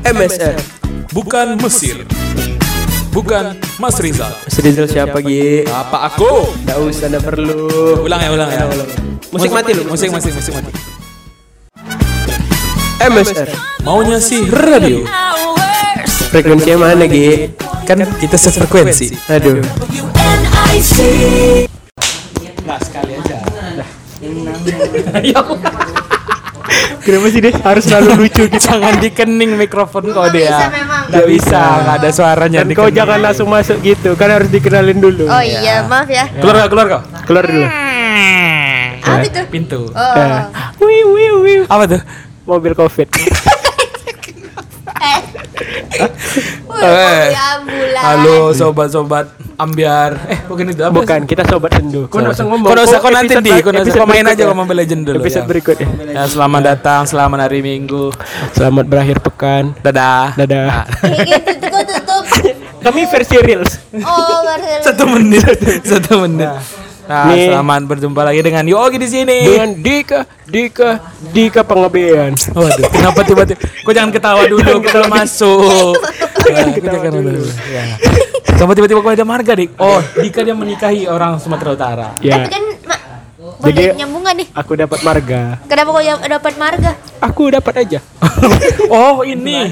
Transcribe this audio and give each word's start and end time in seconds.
MSR. 0.00 0.56
Bukan 1.12 1.60
Mesir. 1.60 2.08
Bukan 3.12 3.52
Mas 3.76 4.00
Rizal. 4.00 4.32
Mas 4.32 4.56
Rizal 4.56 4.88
siapa 4.88 5.20
Gi? 5.20 5.68
Apa 5.68 6.08
aku? 6.08 6.56
Gak 6.64 6.78
usah, 6.80 7.12
gak 7.12 7.20
perlu. 7.20 8.00
Ulang 8.08 8.20
ya, 8.24 8.30
ulang 8.32 8.48
ya. 8.48 8.64
Musik 9.28 9.52
mati 9.52 9.76
lu. 9.76 9.84
Musik, 9.84 10.08
musik, 10.08 10.32
musik 10.32 10.56
mati. 10.56 10.72
MSR. 13.00 13.48
Maunya 13.84 14.16
sih 14.24 14.48
radio. 14.48 15.04
Frekuensinya 16.32 16.88
mana 16.88 17.04
Gi? 17.04 17.52
Kan 17.84 18.00
kita 18.16 18.40
sefrekuensi. 18.40 19.12
Aduh. 19.28 19.60
Nah, 22.64 22.78
sekali 22.80 23.12
aja. 23.20 23.36
Kenapa 27.00 27.26
sih 27.28 27.40
deh 27.40 27.54
harus 27.56 27.84
selalu 27.84 28.08
lucu 28.20 28.42
gitu? 28.44 28.60
Jangan 28.60 29.00
dikening 29.00 29.56
mikrofon 29.56 30.12
kau 30.12 30.28
deh 30.28 30.44
bisa 30.44 30.56
ya. 30.56 30.68
memang. 30.68 31.02
Gak 31.08 31.26
bisa, 31.26 31.60
gak 31.82 31.94
ada 31.98 32.10
suaranya. 32.12 32.58
Dan 32.62 32.70
kau 32.72 32.88
jangan 32.88 33.18
langsung 33.18 33.48
masuk 33.48 33.80
gitu, 33.80 34.12
kan 34.14 34.28
harus 34.30 34.48
dikenalin 34.48 35.00
dulu. 35.00 35.26
Oh 35.26 35.42
iya, 35.42 35.82
maaf 35.84 36.06
ya. 36.06 36.28
Keluar 36.28 36.64
kau, 36.64 36.68
keluar 36.70 36.86
kau. 36.88 37.02
Keluar 37.24 37.44
dulu. 37.44 37.66
Apa 39.00 39.24
itu? 39.24 39.40
Pintu. 39.48 39.80
Oh, 39.90 40.14
Ya. 40.14 40.46
Wih, 40.78 41.02
wih, 41.08 41.30
wih. 41.40 41.60
Apa 41.66 41.84
tuh? 41.88 42.00
Mobil 42.44 42.72
covid. 42.74 43.08
Eh. 46.80 47.28
Halo 48.00 48.56
sobat-sobat 48.56 49.28
ambiar. 49.60 50.16
Eh, 50.32 50.38
bukan 50.48 50.64
itu 50.72 50.80
apa? 50.80 50.94
Bukan, 50.96 51.20
kita 51.28 51.44
sobat 51.44 51.76
sendu. 51.76 52.08
Kau 52.08 52.24
nggak 52.24 52.32
usah 52.32 52.46
ngomong. 52.48 52.68
Kau 52.68 52.74
nggak 52.74 52.88
usah, 52.88 52.98
kau 53.04 53.12
nanti 53.12 53.34
di, 53.44 53.52
kau 53.60 53.72
kau 53.72 54.08
main 54.08 54.24
aja 54.24 54.32
berikutnya. 54.32 54.48
kau 54.48 54.56
Mobile 54.56 54.78
Legend 54.80 55.02
dulu. 55.04 55.20
Episode 55.20 55.44
ya. 55.44 55.48
berikutnya. 55.48 55.88
Ya, 56.16 56.22
selamat 56.24 56.62
datang, 56.64 57.00
selamat 57.04 57.38
hari 57.44 57.60
Minggu. 57.60 58.08
Selamat 58.56 58.84
berakhir 58.88 59.20
pekan. 59.20 59.76
Dadah. 59.84 60.32
Dadah. 60.40 60.88
Gitu. 61.04 61.68
Kami 62.80 63.04
versi 63.04 63.36
reels. 63.44 63.72
Oh, 63.92 64.40
baru 64.40 64.80
Satu 64.80 65.04
menit, 65.04 65.44
satu 65.84 66.24
menit. 66.24 66.48
Nah, 67.10 67.26
Nih. 67.26 67.50
selamat 67.50 67.90
berjumpa 67.90 68.22
lagi 68.22 68.38
dengan 68.38 68.62
Yogi 68.62 68.94
di 68.96 69.08
sini. 69.10 69.42
Dengan 69.42 69.74
Dika, 69.74 70.22
Dika, 70.46 71.02
Dika 71.34 71.66
pengebean. 71.66 72.38
Waduh, 72.54 72.86
kenapa 72.86 73.26
tiba-tiba? 73.26 73.58
Kau 73.82 73.90
jangan 73.90 74.14
ketawa 74.14 74.46
dulu, 74.46 74.78
kita 74.86 75.10
masuk. 75.10 75.98
Ya, 76.46 76.70
kau 76.70 76.86
jangan 76.88 77.10
dulu. 77.18 77.42
Ya. 77.66 77.82
Kenapa 78.46 78.72
tiba-tiba 78.72 79.00
kau 79.00 79.10
ada 79.10 79.26
marga, 79.26 79.52
Dik? 79.52 79.74
Oh, 79.76 79.98
Dika 80.14 80.46
dia 80.46 80.54
menikahi 80.54 81.10
orang 81.10 81.42
Sumatera 81.42 81.74
Utara. 81.74 82.08
Tapi 82.14 82.30
Ya, 82.30 82.46
kan 82.46 82.62
Jadi- 83.60 83.90
boleh 83.90 83.98
nyambung 83.98 84.22
nggak 84.22 84.36
nih? 84.36 84.48
aku 84.54 84.72
dapat 84.72 84.98
marga. 85.02 85.40
Kenapa 85.66 85.88
kok 85.90 86.04
yang 86.06 86.18
dapat 86.22 86.54
marga? 86.56 86.90
Aku 87.18 87.42
dapat 87.50 87.74
aja. 87.76 87.98
Oh, 88.86 89.20
ini. 89.22 89.66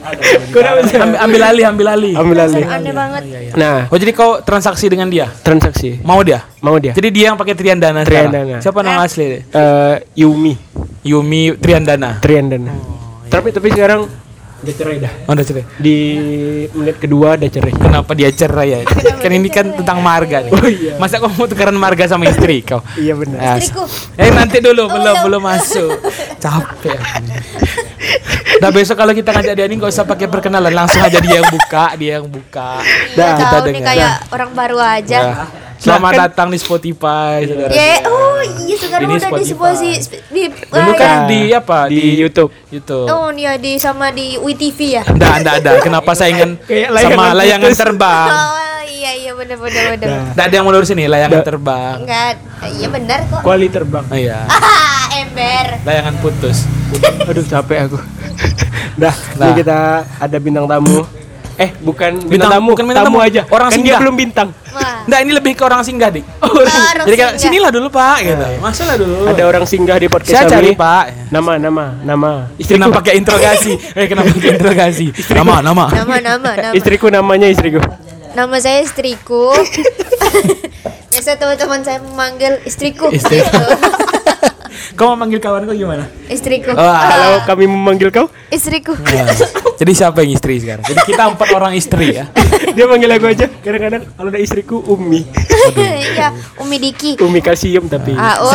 Ambil, 0.00 1.14
ambil 1.14 1.42
alih, 1.44 1.64
ambil 1.66 1.86
alih. 1.88 2.14
Ambil 2.16 2.38
alih. 2.40 2.64
Aneh 2.64 2.92
banget. 2.92 3.22
Nah, 3.54 3.86
Oh, 3.88 3.98
jadi 4.00 4.12
kau 4.12 4.40
transaksi 4.40 4.88
dengan 4.88 5.06
dia? 5.06 5.28
transaksi. 5.40 6.00
Mau 6.02 6.20
dia? 6.24 6.44
Mau 6.60 6.76
dia? 6.76 6.92
Jadi 6.92 7.08
dia 7.10 7.32
yang 7.32 7.38
pakai 7.38 7.54
Triandana 7.54 8.02
sekarang? 8.02 8.32
Triandana. 8.32 8.56
Siapa 8.60 8.80
nama 8.80 9.04
asli? 9.04 9.40
Eh, 9.40 9.94
Yumi, 10.16 10.54
Yumi 11.04 11.54
Triandana. 11.56 12.18
Triandana. 12.18 12.72
Tapi 13.30 13.48
tapi 13.50 13.70
sekarang 13.70 14.08
udah 14.60 14.74
cerai 14.76 14.96
dah. 15.00 15.12
Oh, 15.24 15.32
udah 15.32 15.44
cerai. 15.44 15.64
Di 15.80 15.96
menit 16.74 16.96
kedua 17.00 17.32
udah 17.32 17.48
cerai. 17.48 17.72
Kenapa 17.72 18.12
dia 18.12 18.28
cerai 18.28 18.68
ya? 18.68 18.78
kan 19.16 19.30
ini 19.30 19.48
kan 19.48 19.72
tentang 19.72 20.04
marga 20.04 20.44
nih. 20.44 20.52
Oh, 20.52 20.68
iya. 20.68 20.92
Masa 21.00 21.16
kau 21.16 21.32
mau 21.32 21.48
tukeran 21.48 21.76
marga 21.76 22.04
sama 22.04 22.28
istri 22.28 22.60
kau? 22.60 22.84
Iya 22.96 23.16
benar. 23.16 23.56
Istriku. 23.56 23.88
Eh 24.20 24.28
nanti 24.28 24.60
dulu 24.60 24.84
belum 24.84 25.00
belum. 25.00 25.16
belum 25.24 25.42
masuk. 25.42 25.92
Capek. 26.36 26.98
Nah 28.58 28.68
besok 28.68 28.94
kalau 28.94 29.10
kita 29.10 29.30
ngajak 29.30 29.54
dia 29.54 29.64
ini 29.64 29.74
nggak 29.74 29.88
usah 29.88 30.04
pakai 30.04 30.26
perkenalan 30.26 30.70
langsung 30.70 31.00
aja 31.00 31.16
dia 31.16 31.36
yang 31.38 31.48
buka 31.48 31.84
dia 31.94 32.12
yang 32.14 32.26
buka. 32.26 32.70
Dah, 32.76 32.84
Nggak 33.16 33.30
kita 33.34 33.50
tahu 33.52 33.66
nih 33.68 33.82
kayak 33.82 34.12
orang 34.28 34.50
baru 34.52 34.78
aja. 34.78 35.18
Ya. 35.18 35.44
Selamat 35.76 35.96
Nah, 36.04 36.12
kan- 36.12 36.22
datang 36.28 36.48
di 36.50 36.58
Spotify 36.58 37.40
saudara. 37.42 37.72
Ya, 37.72 38.04
oh 38.04 38.36
iya 38.60 38.76
sekarang 38.76 39.00
Ini 39.02 39.14
udah 39.14 39.16
di 39.16 39.32
Spotify. 39.32 39.48
sebuah 39.48 39.72
si 39.74 39.88
di, 40.28 40.42
Dulu 40.52 40.92
kan 40.92 41.08
Ya, 41.08 41.16
di 41.26 41.40
apa? 41.50 41.78
Di 41.88 42.02
YouTube. 42.18 42.50
YouTube. 42.68 43.08
Oh 43.08 43.32
iya 43.32 43.56
di 43.56 43.72
sama 43.76 44.10
di 44.10 44.36
WTV 44.36 44.78
ya. 44.92 45.02
Enggak, 45.02 45.34
enggak 45.40 45.54
ada. 45.58 45.70
Kenapa 45.80 46.12
saingan 46.12 46.60
Kayak 46.60 47.00
sama 47.00 47.32
layangan 47.32 47.72
terbang? 47.72 48.28
Oh 48.60 48.80
iya 48.92 49.12
iya 49.16 49.32
benar 49.32 49.56
benar 49.56 49.82
benar. 49.90 50.08
Enggak 50.28 50.44
ada 50.44 50.54
yang 50.54 50.64
mau 50.64 50.74
lurus 50.74 50.90
ini, 50.90 51.04
layangan 51.06 51.40
terbang. 51.40 51.96
Enggak, 51.98 52.32
iya 52.70 52.88
benar 52.90 53.18
kok. 53.24 53.40
Kuali 53.40 53.66
terbang. 53.66 54.04
Iya. 54.10 54.38
Ah, 54.44 55.08
ember. 55.40 55.66
Layangan 55.82 56.14
putus. 56.20 56.58
Aduh 57.28 57.44
capek 57.44 57.78
aku. 57.88 57.98
Dah, 59.00 59.14
Nah. 59.36 59.46
ini 59.46 59.64
kita 59.64 59.78
ada 60.20 60.36
bintang 60.36 60.68
tamu. 60.68 61.00
Eh, 61.56 61.76
bukan 61.78 62.16
bintang, 62.16 62.32
Bintang- 62.32 62.52
tamu, 62.56 62.68
bukan 62.72 62.84
bintang 62.88 63.04
tamu 63.04 63.18
tamu. 63.20 63.28
aja. 63.28 63.42
Orang 63.46 63.68
kan 63.68 63.76
dia 63.76 63.84
singgah. 63.84 64.00
belum 64.00 64.14
bintang. 64.16 64.48
Wah. 64.70 65.04
Enggak, 65.04 65.20
ini 65.20 65.32
lebih 65.34 65.52
ke 65.52 65.62
orang 65.62 65.82
singgah, 65.82 66.08
Dik. 66.08 66.24
orang 66.40 67.04
Jadi 67.04 67.16
kayak 67.18 67.32
sinilah 67.36 67.70
dulu, 67.70 67.86
Pak, 67.90 68.16
gitu. 68.22 68.46
Masalah 68.60 68.94
dulu. 68.96 69.28
Ada 69.28 69.42
orang 69.44 69.64
singgah 69.66 69.96
di 69.98 70.08
podcast 70.08 70.40
Saya 70.40 70.48
cari, 70.48 70.72
kami. 70.72 70.80
Pak. 70.80 71.04
Nama, 71.28 71.52
nama, 71.58 71.84
nama. 72.00 72.30
Istriku 72.56 72.80
Istriku, 72.80 72.96
pakai 72.96 73.12
interogasi. 73.14 73.72
Eh, 73.98 74.06
kenapa 74.08 74.28
pakai 74.30 74.50
interogasi? 74.54 75.06
Nama, 75.30 75.54
nama. 75.60 75.84
Nama 75.90 76.16
nama 76.18 76.50
nama. 76.50 76.72
istriku 76.72 77.06
namanya 77.08 77.44
istriku. 77.46 77.80
Nama 78.30 78.56
saya 78.56 78.80
istriku. 78.80 79.52
Biasa 81.10 81.36
teman-teman 81.36 81.80
saya 81.82 81.98
memanggil 82.00 82.56
istriku. 82.64 83.10
Istri. 83.10 83.36
Gitu. 83.36 83.64
Kau 84.98 85.12
mau 85.12 85.24
manggil 85.24 85.40
kawan 85.40 85.64
kau 85.64 85.76
gimana? 85.76 86.04
Istriku. 86.28 86.74
Wah. 86.74 87.08
Kalau 87.08 87.32
kami 87.46 87.64
memanggil 87.70 88.10
kau, 88.12 88.26
istriku. 88.50 88.96
Ya. 89.08 89.26
Jadi 89.80 89.92
siapa 89.96 90.20
yang 90.20 90.36
istri 90.36 90.60
sekarang? 90.60 90.84
Jadi 90.84 91.00
kita 91.08 91.22
empat 91.32 91.48
orang 91.56 91.72
istri 91.72 92.20
ya. 92.20 92.28
dia 92.76 92.84
manggil 92.84 93.08
aku 93.16 93.32
aja. 93.32 93.46
Kadang-kadang 93.48 94.02
kalau 94.12 94.28
ada 94.28 94.40
istriku 94.40 94.76
Umi. 94.84 95.24
Iya, 95.70 96.32
Umi 96.58 96.80
Diki. 96.80 97.20
Umi 97.20 97.38
kalsium 97.44 97.86
tapi. 97.86 98.16
Ah, 98.16 98.40
oh. 98.40 98.50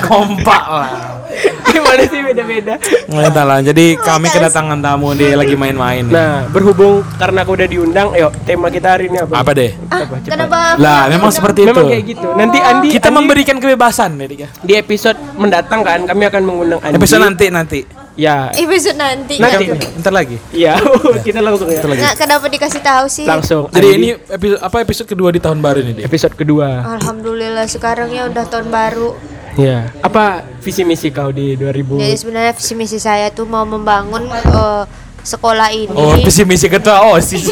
Kompak 0.00 0.64
lah. 0.64 1.19
Gimana 1.70 2.02
sih 2.04 2.20
beda-beda? 2.20 2.74
Nggak 3.06 3.44
lah. 3.44 3.58
Jadi 3.62 3.84
kami 3.96 4.26
kedatangan 4.28 4.78
tamu 4.78 5.14
dia 5.14 5.34
lagi 5.34 5.54
main-main. 5.54 6.02
Nah, 6.02 6.46
berhubung 6.48 7.06
karena 7.16 7.42
aku 7.42 7.54
udah 7.54 7.68
diundang, 7.68 8.10
ayo 8.12 8.28
tema 8.42 8.68
kita 8.68 8.98
hari 8.98 9.06
ini 9.06 9.22
apa? 9.22 9.34
Apa 9.38 9.50
deh? 9.54 9.70
Ah, 9.86 10.04
Apa, 10.04 10.16
kenapa? 10.22 10.56
Lah, 10.76 11.06
memang 11.06 11.30
seperti 11.30 11.64
itu. 11.64 11.70
Memang 11.70 11.88
kayak 11.88 12.04
gitu. 12.06 12.28
Nanti 12.34 12.58
Andi 12.58 12.88
Kita 12.90 13.08
Andi- 13.08 13.16
memberikan 13.16 13.56
kebebasan 13.58 14.10
ya, 14.16 14.26
Dik, 14.26 14.38
ya. 14.38 14.48
di 14.60 14.72
episode 14.74 15.18
mendatang 15.34 15.80
kan 15.80 16.02
kami 16.04 16.26
akan 16.26 16.42
mengundang 16.42 16.80
Andi. 16.82 16.96
Episode 16.98 17.22
nanti 17.22 17.46
nanti. 17.48 17.80
Ya. 18.18 18.52
Episode 18.52 18.98
nanti. 18.98 19.40
Nanti. 19.40 19.64
Bentar 19.96 20.12
lagi. 20.12 20.36
Iya, 20.52 20.76
kita 21.26 21.40
langsung 21.40 21.70
ya. 21.70 21.80
Lagi. 21.80 22.00
Nggak, 22.02 22.14
kenapa 22.18 22.46
dikasih 22.50 22.82
tahu 22.82 23.06
sih? 23.08 23.24
Langsung. 23.24 23.70
Jadi 23.70 23.86
ini 23.96 24.08
episode 24.12 24.60
apa 24.60 24.76
episode 24.82 25.08
kedua 25.08 25.30
di 25.32 25.40
tahun 25.40 25.62
baru 25.62 25.80
ini, 25.80 25.92
Dik? 25.96 26.04
episode 26.04 26.34
kedua. 26.36 26.84
Alhamdulillah 27.00 27.64
sekarang 27.64 28.10
ya 28.10 28.28
udah 28.28 28.44
tahun 28.44 28.68
baru. 28.68 29.16
Iya. 29.52 29.90
Apa 30.00 30.42
visi 30.58 30.82
misi 30.82 31.08
kau 31.08 31.30
di 31.30 31.54
2000? 31.54 31.98
Jadi 31.98 32.16
sebenarnya 32.16 32.52
visi 32.52 32.74
misi 32.74 32.98
saya 32.98 33.28
tuh 33.28 33.44
mau 33.44 33.62
membangun 33.62 34.26
eh, 34.28 34.82
sekolah 35.20 35.68
ini. 35.70 35.90
Oh, 35.92 36.14
visi 36.16 36.42
misi 36.44 36.66
ketua 36.66 37.02
OSIS. 37.10 37.50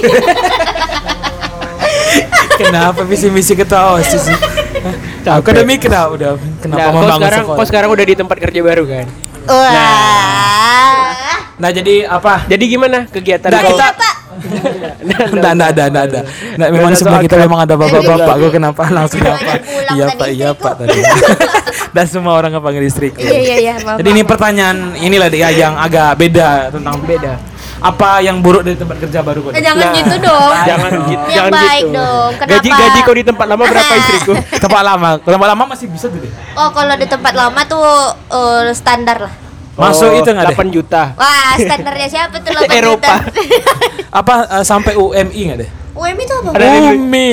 Kenapa 2.56 3.02
visi 3.02 3.28
misi 3.28 3.54
ketua 3.54 3.94
OSIS? 3.94 4.30
Capek. 5.20 5.42
Akademik 5.42 5.78
kenapa 5.80 6.08
udah 6.10 6.30
kenapa 6.58 6.78
Nah, 6.78 6.86
kau 6.86 6.94
membangun 6.96 7.18
sekarang 7.20 7.42
sekolah? 7.42 7.56
kau 7.56 7.66
sekarang 7.66 7.88
udah 7.90 8.04
di 8.04 8.14
tempat 8.14 8.36
kerja 8.38 8.60
baru 8.62 8.84
kan? 8.86 9.06
Wah. 9.48 9.70
Nah, 11.58 11.70
jadi 11.70 12.06
apa? 12.06 12.46
Jadi 12.46 12.64
gimana 12.68 12.98
kegiatan 13.04 13.50
Nah, 13.50 13.60
kau? 13.60 13.74
kita 13.74 13.86
Enggak, 14.38 15.52
enggak 15.54 15.70
ada, 15.74 15.82
enggak 15.88 16.04
ada. 16.10 16.20
Enggak, 16.54 16.68
memang 16.72 16.90
ada 16.90 16.98
sebelah 16.98 17.20
kita 17.22 17.36
memang 17.38 17.60
ada 17.62 17.74
bapak-bapak. 17.74 18.34
Gue 18.38 18.50
kenapa 18.50 18.82
langsung 18.88 19.20
apa? 19.22 19.52
Iya, 19.94 20.06
Pak, 20.14 20.28
iya. 20.30 20.48
Pak 20.52 20.72
tadi. 20.78 20.98
Dan 21.96 22.04
semua 22.04 22.36
orang 22.36 22.52
ngepanggil 22.52 22.84
istriku. 22.84 23.18
Iya 23.18 23.38
iya 23.38 23.56
iya. 23.58 23.74
maaf, 23.80 23.96
Jadi 23.98 24.08
ini 24.12 24.22
pertanyaan 24.22 24.76
inilah 24.94 25.28
dia 25.32 25.48
yang 25.50 25.74
agak 25.74 26.14
beda 26.16 26.68
tentang 26.70 27.00
beda. 27.02 27.32
Apa 27.78 28.18
yang 28.18 28.42
buruk 28.42 28.66
dari 28.66 28.74
tempat 28.74 28.98
kerja 28.98 29.22
baru 29.22 29.38
kau? 29.38 29.50
Eh, 29.54 29.62
jangan 29.62 29.86
Nah, 29.86 29.94
gitu 29.94 30.16
dong. 30.18 30.50
Jangan 30.70 30.90
gitu, 31.06 31.26
Yang 31.30 31.36
jangan 31.38 31.52
baik 31.54 31.84
gitu. 31.86 31.94
dong. 31.94 32.30
Kenapa? 32.34 32.52
Gaji 32.58 32.70
gaji 32.74 32.98
kau 33.06 33.14
di 33.14 33.24
tempat 33.24 33.46
lama 33.46 33.62
berapa 33.62 33.94
istriku? 34.02 34.32
Tempat 34.58 34.82
lama, 34.82 35.08
tempat 35.22 35.48
lama 35.54 35.62
masih 35.70 35.86
bisa 35.86 36.06
deh. 36.10 36.32
Oh 36.58 36.68
kalau 36.74 36.94
di 36.98 37.06
tempat 37.06 37.34
lama 37.38 37.60
tuh 37.64 37.86
eh, 38.34 38.74
standar 38.74 39.30
lah. 39.30 39.34
Masuk 39.78 40.10
Oh, 40.10 40.18
itu 40.18 40.28
nggak 40.28 40.46
deh? 40.50 40.58
8 40.58 40.74
juta. 40.74 41.02
Wah 41.14 41.54
standarnya 41.54 42.08
siapa 42.10 42.36
tuh 42.42 42.50
8 42.50 42.66
Eropa. 42.82 42.98
juta? 42.98 43.14
Apa 44.18 44.34
eh, 44.58 44.64
sampai 44.66 44.98
UMI 44.98 45.40
nggak 45.48 45.58
deh? 45.62 45.70
UMI 45.94 46.22
itu 46.22 46.34
apa? 46.36 46.48
Ada. 46.54 46.66
UMI. 46.94 47.30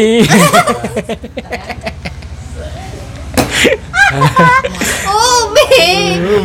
UMI. 5.06 5.88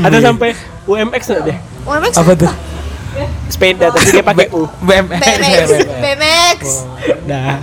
Ada 0.04 0.18
sampai 0.22 0.48
UMX 0.84 1.22
enggak 1.28 1.42
deh? 1.46 1.56
UMX 1.84 2.12
apa 2.16 2.32
tuh? 2.36 2.52
Sepeda 3.50 3.86
tapi 3.88 4.08
dia 4.08 4.22
pakai 4.22 4.46
U. 4.50 4.64
BMX. 4.80 5.20
BMX, 5.20 5.68
BMX. 5.96 6.58
Dah. 7.22 7.58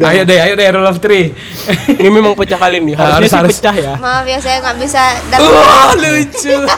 Ayo 0.00 0.22
deh, 0.22 0.38
ayo 0.38 0.54
deh 0.54 0.66
rule 0.70 0.84
of 0.84 0.98
three. 0.98 1.34
Ini 1.90 2.08
memang 2.08 2.32
pecah 2.32 2.56
kali 2.56 2.78
nih. 2.80 2.94
Harusnya 2.94 3.14
Harus- 3.14 3.28
sih 3.28 3.38
harus. 3.38 3.56
pecah 3.56 3.74
ya. 3.74 3.94
Maaf 3.96 4.24
ya 4.24 4.38
saya 4.38 4.56
nggak 4.60 4.76
bisa 4.78 5.02
dan 5.28 5.38
Wah, 5.40 5.90
lucu. 5.94 6.56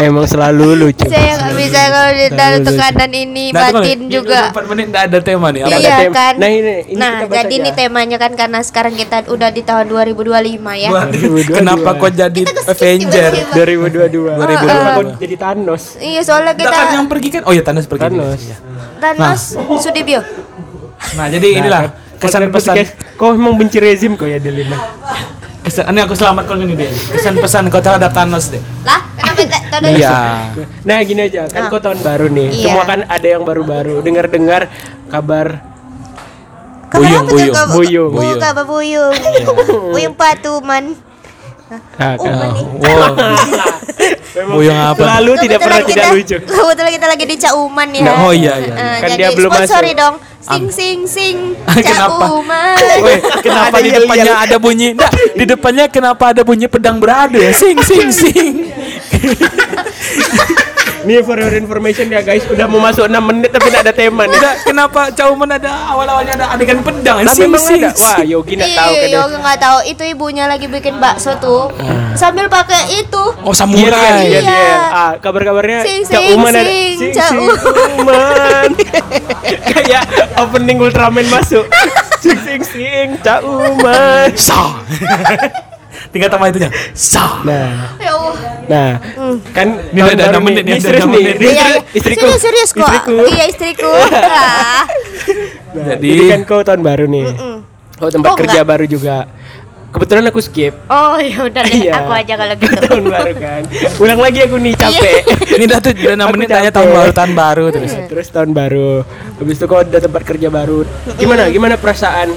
Emang 0.00 0.24
selalu 0.24 0.66
lucu. 0.76 1.06
saya 1.06 1.36
nggak 1.36 1.54
bisa 1.54 1.80
kalau 1.86 2.10
di 2.12 2.26
dalam 2.30 2.60
tekanan 2.62 3.10
ini 3.12 3.44
Nah, 3.50 3.70
batin 3.70 3.98
juga. 4.08 4.50
24 4.50 4.70
menit 4.70 4.84
enggak 4.88 5.04
ada 5.04 5.18
tema 5.20 5.46
nih. 5.48 5.60
Apa? 5.62 5.76
Iya 5.76 5.96
kan. 6.10 6.32
Nah, 6.34 6.48
ini- 6.48 6.82
ini 6.86 6.98
nah, 6.98 7.14
jadi 7.24 7.54
ini 7.54 7.70
temanya 7.70 8.16
kan 8.16 8.32
karena 8.32 8.60
sekarang 8.60 8.94
kita 8.94 9.28
udah 9.28 9.48
di 9.48 9.62
tahun 9.62 9.86
2025 9.86 10.34
ya. 10.74 10.88
Waduh, 10.90 11.12
2022. 11.12 11.54
Kenapa 11.54 11.90
kok 11.94 12.12
jadi 12.12 12.40
Avenger? 12.64 13.30
tiba-tiba. 13.30 13.52
2022. 13.54 14.32
2022. 14.34 14.62
Kenapa 14.64 14.88
kok 14.90 15.06
jadi 15.16 15.36
Thanos? 15.36 15.82
Iya, 15.96 16.20
soalnya 16.22 16.52
Kita 16.54 16.70
kita 16.70 16.92
yang 16.92 17.06
pergi 17.06 17.28
kan? 17.30 17.42
Oh 17.44 17.52
iya 17.52 17.62
Thanos 17.62 17.84
pergi. 17.84 18.08
Thanos. 18.08 18.40
Iya. 18.40 18.56
Thanos 18.98 19.42
Sudibyo. 19.78 20.20
Nah, 21.14 21.26
jadi 21.28 21.60
inilah 21.60 21.92
kesan 22.16 22.48
pesan 22.48 22.74
Kau 23.14 23.32
emang 23.32 23.54
benci 23.54 23.76
rezim 23.78 24.16
kok 24.16 24.24
ya 24.24 24.40
Delina? 24.40 24.76
kesan 25.64 25.88
ini 25.88 26.00
aku 26.00 26.12
selamat 26.12 26.44
kalau 26.44 26.60
ini 26.60 26.76
deh. 26.76 26.88
Kesan 26.88 27.40
pesan 27.40 27.68
kau 27.68 27.80
terhadap 27.80 28.12
Thanos 28.12 28.52
deh. 28.52 28.60
Lah, 28.84 29.00
tahu 29.16 29.44
Iya. 29.90 30.16
Nah 30.84 30.98
gini 31.02 31.20
aja, 31.24 31.48
kan 31.48 31.66
Ah. 31.66 31.70
kau 31.72 31.80
tahun 31.80 32.00
baru 32.00 32.28
nih. 32.28 32.48
Iya. 32.52 32.64
Semua 32.68 32.84
kan 32.84 33.00
ada 33.08 33.26
yang 33.26 33.42
baru-baru. 33.42 34.00
Dengar-dengar 34.00 34.68
kabar 35.08 35.64
Kabar 36.84 37.10
Buyung, 37.10 37.26
apa 37.26 37.26
tuh? 37.26 37.34
buyung. 37.34 37.50
Kabar- 37.50 37.74
Buyung. 37.74 38.06
Oh, 38.06 38.14
Buyung. 38.14 38.38
kabar 38.38 38.64
buyung. 38.64 39.14
Buyung 39.90 40.14
patuman. 41.74 41.98
Ah, 41.98 42.14
kan. 42.16 42.32
Ah, 42.32 42.50
nih. 42.52 42.64
wow. 42.82 43.14
Buyung 44.54 44.74
apa? 44.74 44.98
Selalu 44.98 45.32
tidak 45.40 45.58
pernah 45.62 45.80
tidak 45.80 46.04
kita- 46.04 46.14
lucu. 46.18 46.36
Kebetulan 46.42 46.90
kita 46.90 47.06
lagi 47.06 47.24
di 47.24 47.36
Cauman 47.38 47.88
ya. 47.88 48.02
Nah, 48.02 48.14
oh 48.20 48.32
iya, 48.34 48.52
iya. 48.58 48.74
Eh, 48.74 48.96
Kan 48.98 49.08
jadi 49.08 49.22
dia 49.22 49.28
belum 49.30 49.50
masuk. 49.50 49.82
dong. 49.94 50.14
Sing 50.44 50.64
sing 50.68 50.98
sing 51.08 51.36
Kenapa? 51.86 52.26
Cauman. 52.28 52.76
Weh, 53.06 53.18
kenapa 53.40 53.76
di 53.78 53.90
depannya 53.90 54.34
ada 54.36 54.56
bunyi? 54.58 54.92
Enggak, 54.92 55.12
di 55.32 55.44
depannya 55.46 55.84
kenapa 55.88 56.34
ada 56.34 56.42
bunyi 56.42 56.66
pedang 56.66 56.98
beradu 56.98 57.38
ya? 57.38 57.54
Sing 57.54 57.78
sing 57.80 58.10
sing. 58.10 58.52
Nih 61.04 61.20
for 61.20 61.36
your 61.36 61.52
information 61.52 62.08
ya 62.08 62.20
guys, 62.20 62.44
udah 62.44 62.64
mau 62.64 62.80
masuk 62.80 63.04
6 63.04 63.12
menit 63.20 63.48
tapi 63.48 63.68
tidak 63.68 63.84
ada 63.84 63.92
tema 63.92 64.24
nih. 64.24 64.34
Enggak, 64.34 64.54
kenapa 64.64 65.00
Cauman 65.12 65.50
ada 65.50 65.70
awal-awalnya 65.86 66.32
ada 66.34 66.46
adegan 66.50 66.80
pedang? 66.80 67.20
Sing. 67.28 67.52
ada. 67.52 67.92
Wah. 67.94 68.24
Yogi 68.24 68.56
nggak 68.56 68.72
tahu 68.72 68.90
Iya, 68.90 69.00
kan. 69.02 69.10
Yoga 69.12 69.36
nggak 69.38 69.58
tahu. 69.60 69.78
Itu 69.84 70.02
ibunya 70.02 70.44
lagi 70.44 70.64
bikin 70.64 70.96
bakso 70.96 71.36
tuh. 71.36 71.68
Sambil 72.14 72.48
pakai 72.48 72.88
itu. 72.96 73.24
Oh, 73.38 73.52
Iya, 73.52 73.58
samurai. 73.58 74.24
iya, 74.24 74.40
Iya. 74.40 74.40
iya. 74.40 74.76
Ah, 74.88 75.12
kabar-kabarnya 75.18 75.84
Sing, 75.84 76.00
Cak 76.02 76.16
sing, 76.18 76.34
Uman 76.34 76.52
ada 76.52 76.64
sing, 76.64 76.96
Sing, 76.96 77.12
Cak 77.12 77.28
sing, 77.28 77.40
U- 77.42 77.58
Uman. 78.00 78.68
Kayak 79.70 80.04
opening 80.36 80.78
Ultraman 80.78 81.26
masuk. 81.28 81.68
Sing 82.22 82.40
sing 82.40 82.60
sing 82.64 83.06
Cak 83.20 83.44
Uman. 83.44 84.32
Sa. 84.32 84.72
Tinggal 86.14 86.30
tambah 86.30 86.46
itunya. 86.46 86.70
Sa. 86.94 87.42
Nah, 87.42 87.98
Ya 87.98 88.14
Allah. 88.14 88.34
nah, 88.64 88.90
kan 89.50 89.66
Ini 89.90 89.98
baru 89.98 90.30
enam 90.30 90.42
menit 90.42 90.62
nih. 90.62 90.78
serius 90.78 91.02
enam 91.02 91.10
nih. 91.12 91.20
Iya, 91.20 91.34
serius, 91.34 91.50
iya. 91.50 91.66
istriku. 91.90 92.20
Serius, 92.22 92.40
serius 92.40 92.70
kok. 92.70 92.86
Istriku. 92.86 93.16
Iya, 93.26 93.44
istriku. 93.50 93.90
Ah. 94.14 94.82
Nah, 95.74 95.98
Jadi- 95.98 96.06
jadi 96.06 96.24
kan 96.30 96.40
kau 96.46 96.62
tahun 96.62 96.80
baru 96.80 97.04
nih. 97.04 97.26
Kau 97.94 98.06
tempat 98.06 98.30
Oh, 98.30 98.38
kerja 98.38 98.62
enggak. 98.62 98.70
baru 98.70 98.84
juga. 98.86 99.26
Kebetulan 99.90 100.22
aku 100.24 100.38
skip. 100.38 100.70
Oh, 100.86 101.14
ya 101.16 101.38
udah 101.40 101.62
deh. 101.62 101.74
Iya. 101.80 101.92
Aku 101.96 102.10
aja 102.10 102.34
kalau 102.36 102.54
gitu. 102.56 102.74
tahun 102.84 103.04
baru 103.04 103.32
kan. 103.36 103.62
Ulang 103.96 104.20
lagi 104.20 104.38
aku 104.40 104.56
nih 104.56 104.70
capek. 104.72 105.22
Ini 105.54 105.64
udah 105.64 105.78
tuh 105.80 105.92
udah 105.92 106.14
6 106.14 106.18
Aku 106.20 106.32
menit 106.32 106.48
tanya 106.48 106.70
tahun 106.70 106.90
baru 106.92 107.10
tahun 107.10 107.32
baru 107.32 107.64
terus. 107.70 107.92
Terus 108.06 108.26
tahun 108.28 108.50
baru. 108.50 109.02
Habis 109.34 109.54
itu 109.56 109.64
kau 109.64 109.78
ada 109.78 109.98
tempat 109.98 110.22
kerja 110.24 110.46
baru. 110.48 110.86
Gimana? 111.12 111.42
Gimana 111.48 111.74
perasaan 111.74 112.30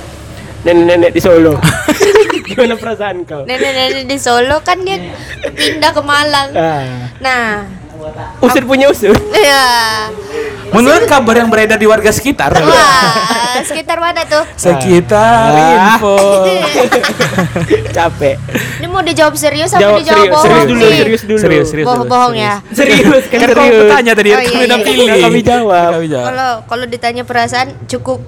nenek-nenek 0.68 1.12
di 1.12 1.22
Solo? 1.22 1.56
Gimana 2.48 2.76
perasaan 2.76 3.24
kau? 3.24 3.44
Nenek-nenek 3.44 4.04
di 4.04 4.18
Solo 4.18 4.60
kan 4.60 4.84
dia 4.84 5.00
pindah 5.48 5.92
ke 5.92 6.02
Malang. 6.02 6.50
Ah, 6.52 6.84
Nah, 7.18 7.64
usir 8.40 8.62
punya 8.62 8.88
usir. 8.88 9.16
ya. 9.34 9.64
Menurut 10.68 11.08
kabar 11.08 11.32
yang 11.34 11.48
beredar 11.48 11.76
di 11.76 11.88
warga 11.88 12.12
sekitar, 12.12 12.52
Wah, 12.52 13.16
sekitar 13.64 13.98
mana 13.98 14.20
tuh? 14.22 14.44
sekitar 14.54 15.48
Ah. 15.48 15.96
info. 15.96 16.16
Capek. 17.96 18.36
Ini 18.78 18.88
mau 18.88 19.00
dijawab 19.00 19.34
serius 19.34 19.72
Jawab 19.72 19.98
dijawab 19.98 20.20
serius, 20.20 20.28
bohong 20.30 20.44
serius 20.46 20.68
dulu, 20.68 20.84
nih? 20.84 20.98
serius 20.98 21.22
dulu. 21.24 21.40
Serius, 21.40 21.68
serius. 21.68 21.88
Bohong-bohong 21.88 22.34
ya. 22.36 22.54
Serius, 22.70 23.24
kan 23.26 23.38
Kan 23.40 23.50
kau 23.50 23.64
serius. 23.64 23.80
bertanya 23.82 24.12
tadi, 24.14 24.30
Oh, 24.30 24.42
iya, 24.42 24.60
udah 24.62 24.78
iya. 24.78 24.86
pilih. 24.86 25.08
Kami 25.22 25.40
jawab. 25.42 25.90
Kami 25.94 26.08
jawab. 26.08 26.26
Kalau 26.28 26.50
kalau 26.68 26.86
ditanya 26.86 27.24
perasaan 27.24 27.68
cukup 27.88 28.20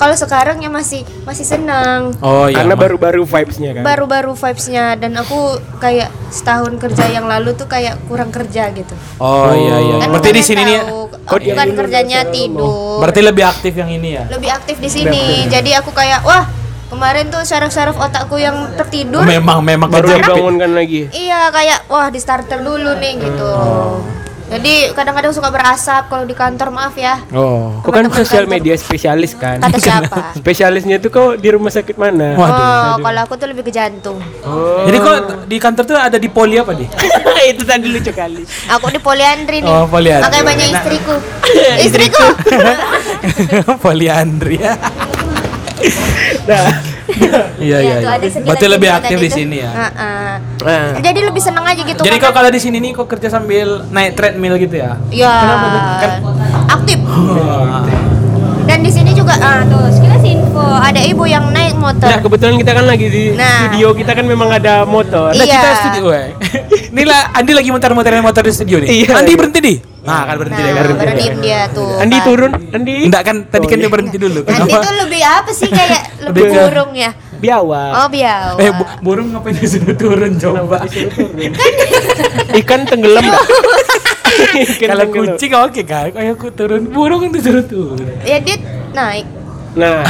kalau 0.00 0.16
sekarang 0.16 0.58
ya 0.58 0.70
masih 0.72 1.04
masih 1.22 1.46
senang. 1.46 2.10
Oh 2.24 2.48
iya. 2.48 2.64
Karena 2.64 2.74
baru-baru 2.74 3.22
vibes-nya 3.22 3.70
kan. 3.76 3.82
Baru-baru 3.84 4.32
vibes-nya 4.34 4.96
dan 4.98 5.14
aku 5.14 5.60
kayak 5.78 6.10
setahun 6.32 6.74
kerja 6.80 7.06
yang 7.12 7.28
lalu 7.28 7.54
tuh 7.54 7.68
kayak 7.68 8.00
kurang 8.08 8.32
kerja 8.34 8.72
gitu. 8.72 8.94
Oh 9.20 9.52
iya 9.52 9.76
iya. 9.78 9.94
Kan 10.02 10.08
Berarti 10.10 10.30
di 10.32 10.42
sini 10.42 10.62
nih 10.64 10.78
tahu, 10.82 11.00
Kok 11.22 11.38
kan 11.54 11.66
dulu 11.70 11.78
kerjanya 11.84 12.20
tidur. 12.28 12.98
berarti 12.98 13.20
lebih 13.22 13.44
aktif 13.46 13.72
yang 13.78 13.90
ini 13.90 14.08
ya. 14.18 14.24
lebih 14.26 14.50
aktif 14.50 14.76
di 14.82 14.90
sini. 14.90 15.46
Jadi 15.46 15.70
aku 15.76 15.94
kayak 15.94 16.26
wah, 16.26 16.44
kemarin 16.90 17.30
tuh 17.30 17.46
saraf-saraf 17.46 17.94
otakku 17.96 18.36
yang 18.36 18.74
tertidur. 18.74 19.22
Memang 19.22 19.62
memang 19.62 19.88
baru 19.88 20.18
dibangunkan 20.18 20.72
lagi. 20.74 21.08
Iya, 21.14 21.48
kayak 21.54 21.86
wah 21.86 22.10
di 22.10 22.18
starter 22.18 22.58
dulu 22.60 22.98
nih 22.98 23.12
gitu. 23.22 23.50
Jadi 24.52 24.92
kadang-kadang 24.92 25.32
suka 25.32 25.48
berasap 25.48 26.12
kalau 26.12 26.28
di 26.28 26.36
kantor, 26.36 26.68
maaf 26.68 26.92
ya. 26.92 27.24
Oh. 27.32 27.80
Kau 27.80 27.88
kan 27.88 28.04
sosial 28.12 28.44
media 28.44 28.76
spesialis 28.76 29.32
kan? 29.32 29.58
Kata 29.58 29.78
siapa? 29.82 30.36
Spesialisnya 30.36 31.00
tuh 31.00 31.08
kau 31.08 31.26
di 31.34 31.48
rumah 31.48 31.72
sakit 31.72 31.96
mana? 31.96 32.36
Oh, 32.36 33.00
kalau 33.00 33.20
aku 33.24 33.34
tuh 33.34 33.48
lebih 33.48 33.64
ke 33.64 33.72
jantung. 33.72 34.20
Oh. 34.44 34.84
Jadi 34.84 34.98
kok 34.98 35.16
di 35.48 35.56
kantor 35.56 35.84
tuh 35.84 35.96
ada 35.96 36.20
di 36.20 36.28
poli 36.28 36.60
apa 36.60 36.76
di? 36.76 36.84
itu 37.50 37.64
tadi 37.64 37.88
lucu 37.88 38.12
kali. 38.12 38.44
Aku 38.70 38.92
di 38.92 39.00
poliandri 39.00 39.64
nih. 39.64 39.72
Oh, 39.72 39.88
poliandri. 39.88 40.28
Makanya 40.28 40.44
banyak 40.44 40.68
Nah. 40.68 40.76
istriku. 40.84 41.14
istriku. 41.80 42.26
Poliandri 43.78 44.56
ya. 44.60 44.76
Nah, 46.44 46.68
Iya 47.62 47.78
iya. 47.78 47.96
iya. 47.98 48.08
ada 48.10 48.26
sekitar 48.26 48.48
Berarti 48.48 48.66
lebih 48.66 48.88
gitu 48.88 48.98
aktif 48.98 49.16
di 49.16 49.28
tuh. 49.28 49.36
sini 49.36 49.56
ya. 49.58 49.70
Heeh. 49.70 50.30
nah. 50.60 50.88
Jadi 50.98 51.20
lebih 51.22 51.42
seneng 51.42 51.64
aja 51.64 51.82
gitu. 51.82 52.00
Jadi 52.00 52.16
kok 52.18 52.32
kalau 52.32 52.48
di 52.48 52.58
sini 52.58 52.76
nih 52.78 52.92
kok 52.92 53.06
kerja 53.06 53.28
sambil 53.28 53.66
naik 53.88 54.14
treadmill 54.14 54.54
gitu 54.56 54.76
ya? 54.76 54.98
Ya, 55.08 55.32
Kan- 55.98 56.22
aktif. 56.72 56.98
Dan 58.62 58.78
di 58.80 58.90
sini 58.90 59.12
juga 59.12 59.34
ah 59.36 59.60
tuh 59.64 59.90
sekilas 59.90 60.22
info 60.22 60.62
ada 60.62 60.98
ibu 60.98 61.24
yang 61.24 61.50
naik 61.50 61.74
motor. 61.76 62.06
Nah, 62.06 62.18
kebetulan 62.18 62.54
kita 62.56 62.72
kan 62.72 62.84
lagi 62.84 63.06
di 63.06 63.24
Nah. 63.34 63.66
studio, 63.66 63.90
kita 63.92 64.12
kan 64.14 64.24
memang 64.24 64.48
ada 64.50 64.82
motor. 64.84 65.30
Nah, 65.30 65.44
Iya. 65.44 65.50
kita 65.52 65.68
studio, 65.76 66.02
weh. 66.10 66.26
Ini 66.88 67.02
lah 67.04 67.34
Andi 67.34 67.52
lagi 67.52 67.68
muter-muterin 67.68 68.22
motor 68.22 68.42
di 68.42 68.52
studio 68.52 68.78
nih. 68.78 68.88
Iya. 69.02 69.18
Andi 69.18 69.32
berhenti 69.34 69.60
di. 69.60 69.74
Nah, 70.02 70.22
kan 70.24 70.34
berhenti 70.34 70.56
Nah, 70.56 70.64
deh, 70.64 70.72
kan 70.72 70.82
berhenti. 70.82 70.98
baru 70.98 71.08
deh. 71.08 71.22
diem 71.22 71.38
dia 71.40 71.60
tuh. 71.70 71.90
Andi 71.94 72.16
kan. 72.16 72.26
turun, 72.26 72.50
Andi. 72.72 72.94
Enggak 73.06 73.22
kan 73.22 73.36
tadi 73.44 73.62
Oh, 73.62 73.68
kan 73.68 73.76
dia 73.78 73.86
berhenti 73.88 74.16
dulu. 74.18 74.40
Nanti 74.40 74.50
Kenapa? 74.66 74.78
tuh 74.82 74.94
lebih 74.98 75.22
apa 75.22 75.50
sih 75.52 75.68
kayak 75.68 76.02
lebih 76.26 76.42
burung 76.48 76.90
ya? 76.92 77.10
Biawa. 77.32 77.82
Oh 77.96 78.08
biau. 78.08 78.54
Eh, 78.56 78.70
bu- 78.72 78.90
burung 79.00 79.26
ngapain 79.30 79.54
disuruh 79.54 79.94
turun 79.94 80.32
coba? 80.36 80.82
Ikan 82.60 82.80
tenggelam 82.84 83.22
dah. 83.24 83.42
Ikan 84.64 84.88
Kalau 84.88 85.04
tenggelam. 85.04 85.34
kucing 85.34 85.52
oke 85.52 85.82
kan, 85.84 86.06
kayak 86.10 86.32
aku 86.32 86.50
turun, 86.50 86.82
burung 86.88 87.22
itu 87.24 87.38
suruh 87.40 87.62
turun. 87.64 88.02
Ya 88.20 88.38
dia 88.38 88.58
naik. 88.92 89.26
Nah. 89.72 90.02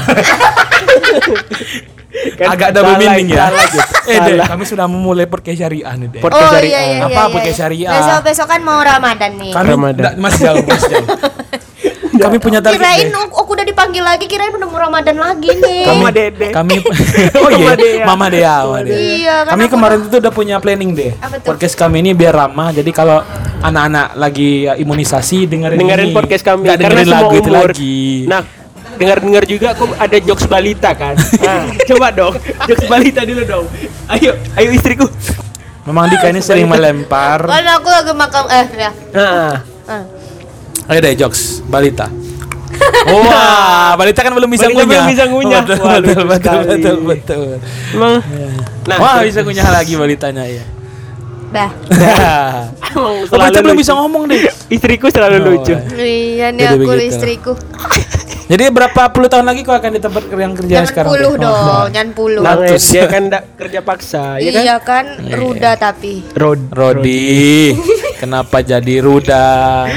Kan 2.12 2.46
Agak 2.52 2.68
double 2.76 2.96
meaning 3.00 3.32
ya. 3.32 3.48
salah 3.48 3.66
gitu. 3.72 3.80
eh, 4.12 4.18
deh, 4.20 4.44
kami 4.44 4.64
sudah 4.68 4.86
memulai 4.86 5.24
podcast 5.24 5.64
syariah 5.64 5.94
nih, 5.96 6.08
deh. 6.12 6.20
Podcast 6.20 6.44
oh 6.44 6.52
syariah. 6.52 6.68
iya 6.68 6.80
iya 7.00 7.06
Apa 7.08 7.12
iya. 7.16 7.32
podcast 7.32 7.56
iya. 7.56 7.60
syariah? 7.64 7.90
Besok 7.96 8.20
besok 8.28 8.46
kan 8.52 8.60
mau 8.60 8.80
Ramadan 8.84 9.30
nih. 9.40 9.52
Kami 9.56 9.70
Ramadan. 9.72 10.02
nggak, 10.04 10.14
masih 10.20 10.40
jauh, 10.44 10.64
masih 10.68 10.90
jauh. 10.92 11.08
kami 12.22 12.36
punya 12.38 12.60
target. 12.62 12.78
Kirain 12.78 13.08
deh. 13.10 13.18
aku, 13.18 13.34
aku 13.40 13.50
udah 13.56 13.66
dipanggil 13.66 14.04
lagi, 14.04 14.24
kirain 14.30 14.52
udah 14.54 14.68
mau 14.68 14.78
Ramadan 14.78 15.16
lagi 15.18 15.48
nih. 15.50 15.84
Mama 15.88 16.08
Dede. 16.12 16.48
Kami 16.54 16.74
Oh 17.42 17.50
iya, 17.50 17.58
Mama 17.58 17.74
Dea. 17.74 18.04
Mama 18.06 18.26
Dea, 18.30 18.54
Mama 18.62 18.78
Dea. 18.84 18.94
Iya, 18.94 19.34
kan 19.42 19.52
Kami 19.56 19.64
kemarin 19.72 19.98
itu 20.06 20.16
udah 20.20 20.32
punya 20.32 20.56
planning 20.62 20.90
deh. 20.94 21.12
Podcast 21.42 21.74
kami 21.74 22.04
ini 22.04 22.12
biar 22.14 22.34
ramah. 22.36 22.70
Jadi 22.70 22.90
kalau 22.94 23.18
anak-anak 23.62 24.06
lagi 24.18 24.68
ya, 24.68 24.74
imunisasi 24.76 25.46
dengerin 25.46 25.78
dengerin 25.78 26.08
ini. 26.10 26.14
podcast 26.14 26.42
kami 26.42 26.66
dengerin 26.66 27.06
semua 27.06 27.18
lagu 27.22 27.36
itu 27.38 27.50
umur. 27.50 27.68
lagi. 27.70 28.02
Nah, 28.26 28.40
dengar-dengar 29.02 29.42
juga 29.44 29.74
kok 29.74 29.90
ada 29.92 30.16
jokes 30.16 30.46
balita 30.46 30.90
kan. 30.92 31.18
Nah, 31.18 31.66
coba 31.90 32.08
dong, 32.10 32.34
jokes 32.64 32.86
balita 32.86 33.20
dulu 33.22 33.42
dong. 33.42 33.66
Ayo, 34.08 34.32
ayo 34.54 34.70
istriku. 34.70 35.10
Memang 35.82 36.06
Dika 36.06 36.30
ini 36.30 36.38
sering 36.38 36.64
melempar. 36.64 37.42
Kan 37.42 37.66
aku 37.68 37.88
lagi 37.90 38.12
makan 38.12 38.44
eh 38.48 38.66
ya. 38.72 38.90
Nah, 39.12 39.54
Ah. 39.82 40.02
Ayo 40.86 40.98
deh 40.98 41.14
jokes 41.16 41.58
balita. 41.64 42.06
Wah, 43.04 43.92
balita 43.94 44.22
kan 44.22 44.30
belum 44.30 44.46
bisa 44.48 44.64
Balita 44.64 44.78
ngunyah. 44.78 44.88
belum 44.88 45.04
bisa 45.08 45.24
ngunyah. 45.26 45.62
Betul, 45.62 45.78
Wah, 45.80 45.98
betul, 45.98 46.22
betul, 46.22 46.30
sekali. 46.32 46.66
betul, 46.68 46.96
betul. 47.02 47.44
emang. 47.92 48.14
Nah, 48.84 48.96
Wah, 48.96 49.20
bisa 49.20 49.40
ngunyah 49.40 49.68
lagi 49.68 49.92
balitanya 49.94 50.44
ya. 50.44 50.64
Dah. 51.52 51.70
Emang 52.92 53.24
Oh, 53.24 53.24
berarti 53.30 53.60
belum 53.60 53.72
lucu. 53.72 53.82
bisa 53.82 53.92
ngomong 53.94 54.22
deh. 54.26 54.40
Istriku 54.68 55.08
selalu 55.08 55.36
Oh, 55.38 55.44
lucu. 55.50 55.74
Iya 55.94 56.48
nih 56.48 56.60
Jadi 56.62 56.76
aku 56.78 56.88
begitu. 56.88 57.08
istriku. 57.08 57.52
Jadi 58.52 58.68
berapa 58.68 59.08
puluh 59.08 59.32
tahun 59.32 59.48
lagi 59.48 59.64
kau 59.64 59.72
akan 59.72 59.96
di 59.96 60.00
tempat 60.04 60.28
yang 60.28 60.52
kerja 60.52 60.84
Jangan 60.84 60.88
sekarang? 60.92 61.08
puluh 61.08 61.32
dong, 61.40 61.86
jangan 61.88 62.10
puluh. 62.12 62.42
Nah, 62.44 62.52
Ratus. 62.60 62.84
dia 62.84 63.08
kan 63.08 63.22
ndak 63.32 63.42
kerja 63.56 63.80
paksa, 63.80 64.36
ya 64.36 64.50
kan? 64.52 64.60
Iya 64.60 64.76
kan, 64.76 65.04
ruda 65.24 65.70
tapi. 65.80 66.20
Road, 66.36 66.68
Rodi, 66.68 67.72
kenapa 68.20 68.60
jadi 68.60 69.00
Ruda? 69.00 69.88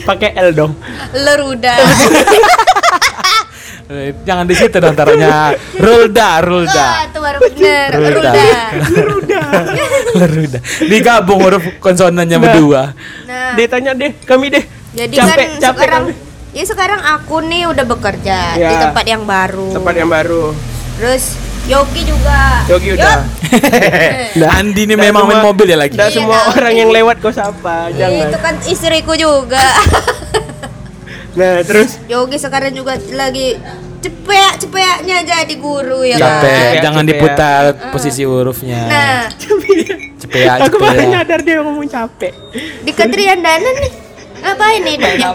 pakai 0.00 0.32
L 0.32 0.56
dong. 0.56 0.72
Leruda. 1.12 1.76
Eh, 3.90 4.14
Jangan 4.22 4.46
di 4.46 4.54
situ 4.54 4.78
dong 4.78 4.94
taruhnya. 4.94 5.50
Rulda, 5.74 6.38
Rulda. 6.40 6.86
Ah, 6.94 7.02
itu 7.10 7.18
baru 7.18 7.38
bener. 7.42 7.88
Ruda. 7.90 8.32
Ruda. 8.96 9.40
Ruda. 10.30 10.58
Digabung 10.86 11.42
huruf 11.42 11.64
konsonannya 11.82 12.38
berdua. 12.38 12.94
Nah, 13.26 13.58
Dia 13.58 13.66
tanya 13.66 13.92
deh, 13.92 14.14
kami 14.22 14.46
deh. 14.54 14.64
jadi 14.94 15.10
capek, 15.10 15.26
kan 15.26 15.50
capek 15.58 15.84
sekarang 15.84 16.04
kami. 16.06 16.29
Ya 16.50 16.64
sekarang 16.64 16.98
aku 17.00 17.40
nih 17.40 17.66
udah 17.66 17.84
bekerja 17.84 18.38
Ya. 18.54 18.68
di 18.68 18.76
tempat 18.76 19.04
yang 19.04 19.22
baru. 19.22 19.70
Tempat 19.72 19.94
yang 19.94 20.08
baru. 20.08 20.50
Terus 20.96 21.24
Yogi 21.62 22.02
juga. 22.02 22.64
Yogi 22.66 22.94
udah. 22.94 23.18
Nah, 24.32 24.48
Andi 24.56 24.84
ini 24.84 24.94
memang 24.94 25.26
main 25.26 25.38
mobil 25.40 25.66
ya 25.66 25.76
lagi. 25.76 25.92
Iya, 25.92 26.06
semua 26.08 26.38
orang 26.48 26.70
yang 26.72 26.88
lewat 26.88 27.18
kau 27.18 27.30
sapa, 27.30 27.90
Yuk. 27.90 27.98
jangan. 27.98 28.26
Itu 28.26 28.38
kan 28.38 28.54
istriku 28.64 29.12
juga. 29.14 29.58
Nah, 31.30 31.62
terus 31.62 31.94
Yogi 32.06 32.36
sekarang 32.36 32.74
juga 32.74 32.98
lagi 33.12 33.54
cepet 34.00 34.54
cepetnya 34.58 35.22
jadi 35.22 35.54
guru 35.56 36.02
ya 36.02 36.16
kan. 36.16 36.42
Capek, 36.42 36.50
Cepet, 36.50 36.82
jangan 36.82 37.02
cepet. 37.02 37.10
diputar 37.12 37.62
posisi 37.90 38.22
hurufnya. 38.24 38.80
Nah, 38.82 39.20
Cepet 40.18 40.40
ya, 40.40 40.58
aku 40.58 40.66
cepet 40.68 40.80
baru 40.80 40.98
ya. 40.98 41.06
nyadar 41.12 41.40
dia 41.40 41.54
ngomong 41.60 41.86
capek. 41.86 42.34
di 42.82 42.90
Ketrian 42.90 43.38
Dana 43.38 43.62
nih 43.62 43.92
ngapain 44.40 44.80
nih 44.82 44.92
hidupnya? 44.96 45.28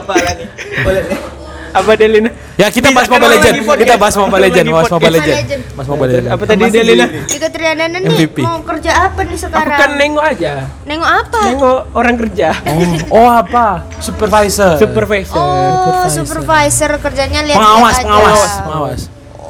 Apa 1.76 1.92
Delina? 2.00 2.32
Ya 2.56 2.72
kita 2.72 2.88
bahas 2.96 3.12
Mobile 3.12 3.36
Legend. 3.36 3.56
lagi. 3.60 3.84
Kita 3.84 3.96
bahas 4.00 4.16
Mobile 4.16 4.42
Legend, 4.48 4.64
lagi 4.64 4.72
bahas 4.72 4.92
Mobile. 4.96 5.16
Legend. 5.20 5.62
Bahas 5.76 5.88
Mobile 5.92 6.08
Legend. 6.08 6.32
Apa 6.32 6.44
tadi 6.48 6.64
Delina? 6.72 7.06
Di 7.28 7.36
Ketrian 7.36 7.76
Dana 7.76 7.98
nih 8.00 8.28
mau 8.40 8.60
kerja 8.64 8.92
apa 8.96 9.20
nih 9.28 9.36
Aku 9.36 9.44
sekarang? 9.44 9.80
kan 9.84 9.92
nengok 10.00 10.24
aja. 10.24 10.52
Nengok 10.88 11.10
apa? 11.12 11.40
Nengok 11.52 11.80
orang 11.92 12.16
kerja. 12.16 12.50
Oh, 12.64 12.80
oh 13.12 13.28
apa? 13.28 13.84
Supervisor. 14.00 14.80
Supervisor. 14.80 15.36
Oh, 15.36 16.08
supervisor 16.08 16.96
kerjanya 17.04 17.44
lihat 17.44 17.60
pengawas, 17.60 17.96
aja. 18.00 18.04
pengawas, 18.08 18.52
pengawas. 18.64 19.02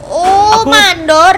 Oh, 0.09 0.65
Aku- 0.65 0.73
mandor. 0.73 1.37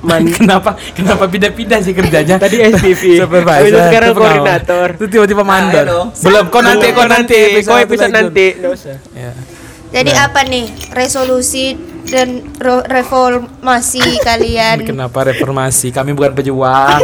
Man, 0.00 0.24
kenapa 0.38 0.76
kenapa 0.92 1.28
pindah-pindah 1.28 1.80
sih 1.80 1.92
kerjanya? 1.92 2.40
Tadi 2.40 2.56
SPV. 2.58 3.02
Supervisor. 3.22 3.68
Itu 3.68 3.78
sekarang 3.78 4.10
koordinator. 4.12 4.86
Itu 4.96 5.06
tiba-tiba 5.06 5.42
mandor. 5.42 5.84
dong. 5.84 6.08
Belum, 6.16 6.44
kau 6.48 6.60
nanti, 6.60 6.88
Belum, 6.88 7.08
nanti, 7.08 7.38
satu 7.60 7.78
episode 7.78 8.12
nanti. 8.12 8.46
Nggak 8.56 8.72
usah. 8.72 8.96
Ya. 9.12 9.32
Jadi 9.90 10.10
apa 10.14 10.40
nih 10.46 10.66
resolusi 10.90 11.74
dan 12.06 12.46
reformasi 12.86 14.00
kalian? 14.28 14.86
Kenapa 14.86 15.26
reformasi? 15.26 15.90
Kami 15.90 16.14
bukan 16.14 16.32
pejuang. 16.32 17.02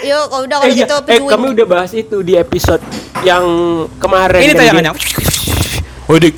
Yuk, 0.00 0.24
kalau 0.26 0.42
udah 0.48 0.56
kalau 0.58 0.66
Eh, 0.66 0.72
iya. 0.72 0.80
gitu 0.88 0.94
eh, 0.96 1.02
pejuang. 1.04 1.30
kami 1.30 1.46
udah 1.52 1.66
bahas 1.68 1.92
itu 1.92 2.16
di 2.24 2.34
episode 2.34 2.80
yang 3.22 3.44
kemarin. 4.00 4.40
Ini 4.40 4.52
tayangannya. 4.56 4.92
Oh, 6.08 6.16
Dik. 6.16 6.34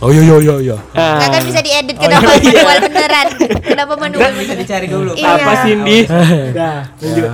Oh, 0.00 0.08
iya, 0.08 0.22
iya, 0.24 0.36
iya, 0.40 0.54
iya. 0.64 0.76
Nggak 0.96 1.28
kan 1.28 1.42
bisa 1.44 1.60
diedit 1.60 1.96
kenapa 2.00 2.32
manual 2.32 2.78
beneran? 2.80 3.26
Kenapa 3.60 3.94
manual 3.94 4.20
Bisa 4.22 4.32
beneran? 4.32 4.56
dicari 4.58 4.86
dulu. 4.88 5.12
Iya. 5.12 5.28
Apa 5.36 5.52
Cindy? 5.60 5.98
Dah, 6.56 6.78
lanjut. 6.96 7.30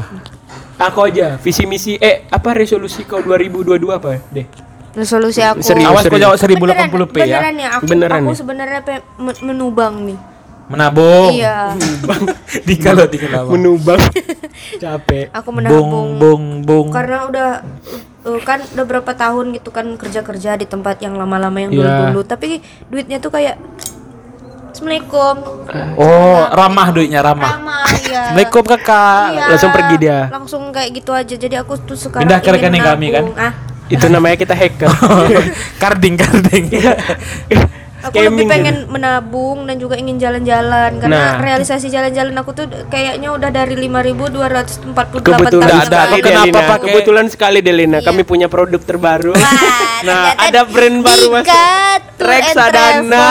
Aku 0.77 0.99
aja 1.09 1.41
visi 1.41 1.65
misi 1.65 1.97
eh 1.97 2.29
apa 2.29 2.53
resolusi 2.53 3.07
kau 3.07 3.23
2022 3.23 3.81
apa 3.89 4.19
deh? 4.29 4.47
Resolusi 4.93 5.41
aku. 5.41 5.63
Serius, 5.63 5.89
Awas 5.89 6.05
kau 6.05 6.19
jawab 6.19 6.37
Beneran, 6.37 6.89
1080p 6.91 7.17
ya. 7.17 7.39
beneran 7.39 7.55
ya. 7.55 7.69
Aku, 7.79 7.85
Beneran 7.87 8.21
aku 8.21 8.29
ya? 8.29 8.37
sebenarnya 8.37 8.81
menubang 9.41 9.95
nih. 10.03 10.19
Menabung. 10.67 11.31
Iya. 11.33 11.71
Dika 12.67 12.91
lo, 12.93 13.07
Dika 13.07 13.27
lo. 13.31 13.55
Menubang. 13.55 14.03
Capek. 14.83 15.31
Aku 15.31 15.49
Bung, 15.49 15.57
menabung. 15.63 16.09
bung, 16.19 16.45
bung. 16.67 16.87
Karena 16.91 17.31
udah 17.31 17.49
uh, 18.27 18.41
kan 18.43 18.59
udah 18.75 18.85
berapa 18.85 19.13
tahun 19.15 19.55
gitu 19.55 19.71
kan 19.71 19.87
kerja-kerja 19.95 20.59
di 20.59 20.67
tempat 20.67 20.99
yang 21.01 21.15
lama-lama 21.15 21.57
yang 21.63 21.71
dulu-dulu. 21.73 22.27
Tapi 22.27 22.61
duitnya 22.91 23.23
tuh 23.23 23.31
kayak 23.31 23.57
Assalamualaikum. 24.77 25.37
Oh, 25.97 26.45
ramah 26.53 26.93
duitnya 26.93 27.25
ramah. 27.25 27.57
Ramah 27.57 27.89
ya. 28.05 28.29
Assalamualaikum 28.29 28.65
kakak. 28.77 29.25
Iya, 29.33 29.45
Langsung 29.49 29.73
pergi 29.73 29.97
dia. 29.97 30.19
Langsung 30.29 30.63
kayak 30.69 30.91
gitu 30.93 31.11
aja. 31.17 31.33
Jadi 31.33 31.55
aku 31.57 31.81
tuh 31.81 31.97
sekarang 31.97 32.29
Pindah 32.29 32.45
ke 32.45 32.51
rekening 32.53 32.85
kami, 32.85 33.07
kan? 33.09 33.25
Ah, 33.41 33.53
Itu 33.89 34.13
namanya 34.13 34.37
kita 34.37 34.53
hacker. 34.53 34.93
karding, 35.83 36.21
karding. 36.21 36.65
aku 38.07 38.17
lebih 38.17 38.45
pengen 38.47 38.77
menabung 38.87 39.65
dan 39.65 39.77
juga 39.77 39.95
ingin 39.95 40.17
jalan-jalan 40.17 40.91
karena 40.97 41.19
Nah. 41.29 41.39
realisasi 41.39 41.87
jalan-jalan 41.87 42.35
aku 42.35 42.51
tuh 42.53 42.65
kayaknya 42.87 43.31
udah 43.31 43.51
dari 43.51 43.75
5.248 43.77 45.21
Kebetulan 45.21 45.49
tahun 45.49 45.83
sekali. 45.83 46.19
Kenapa 46.21 46.59
pakai- 46.67 46.83
Kebetulan 46.87 47.27
sekali 47.27 47.59
Delina. 47.61 47.99
Iya. 47.99 48.07
Kami 48.07 48.23
punya 48.23 48.47
produk 48.47 48.79
terbaru. 48.79 49.33
Wah, 49.33 49.53
nah, 50.07 50.35
ada 50.37 50.65
brand 50.65 50.99
baru 51.01 51.29
and 51.37 51.47
Reksadana. 52.17 53.27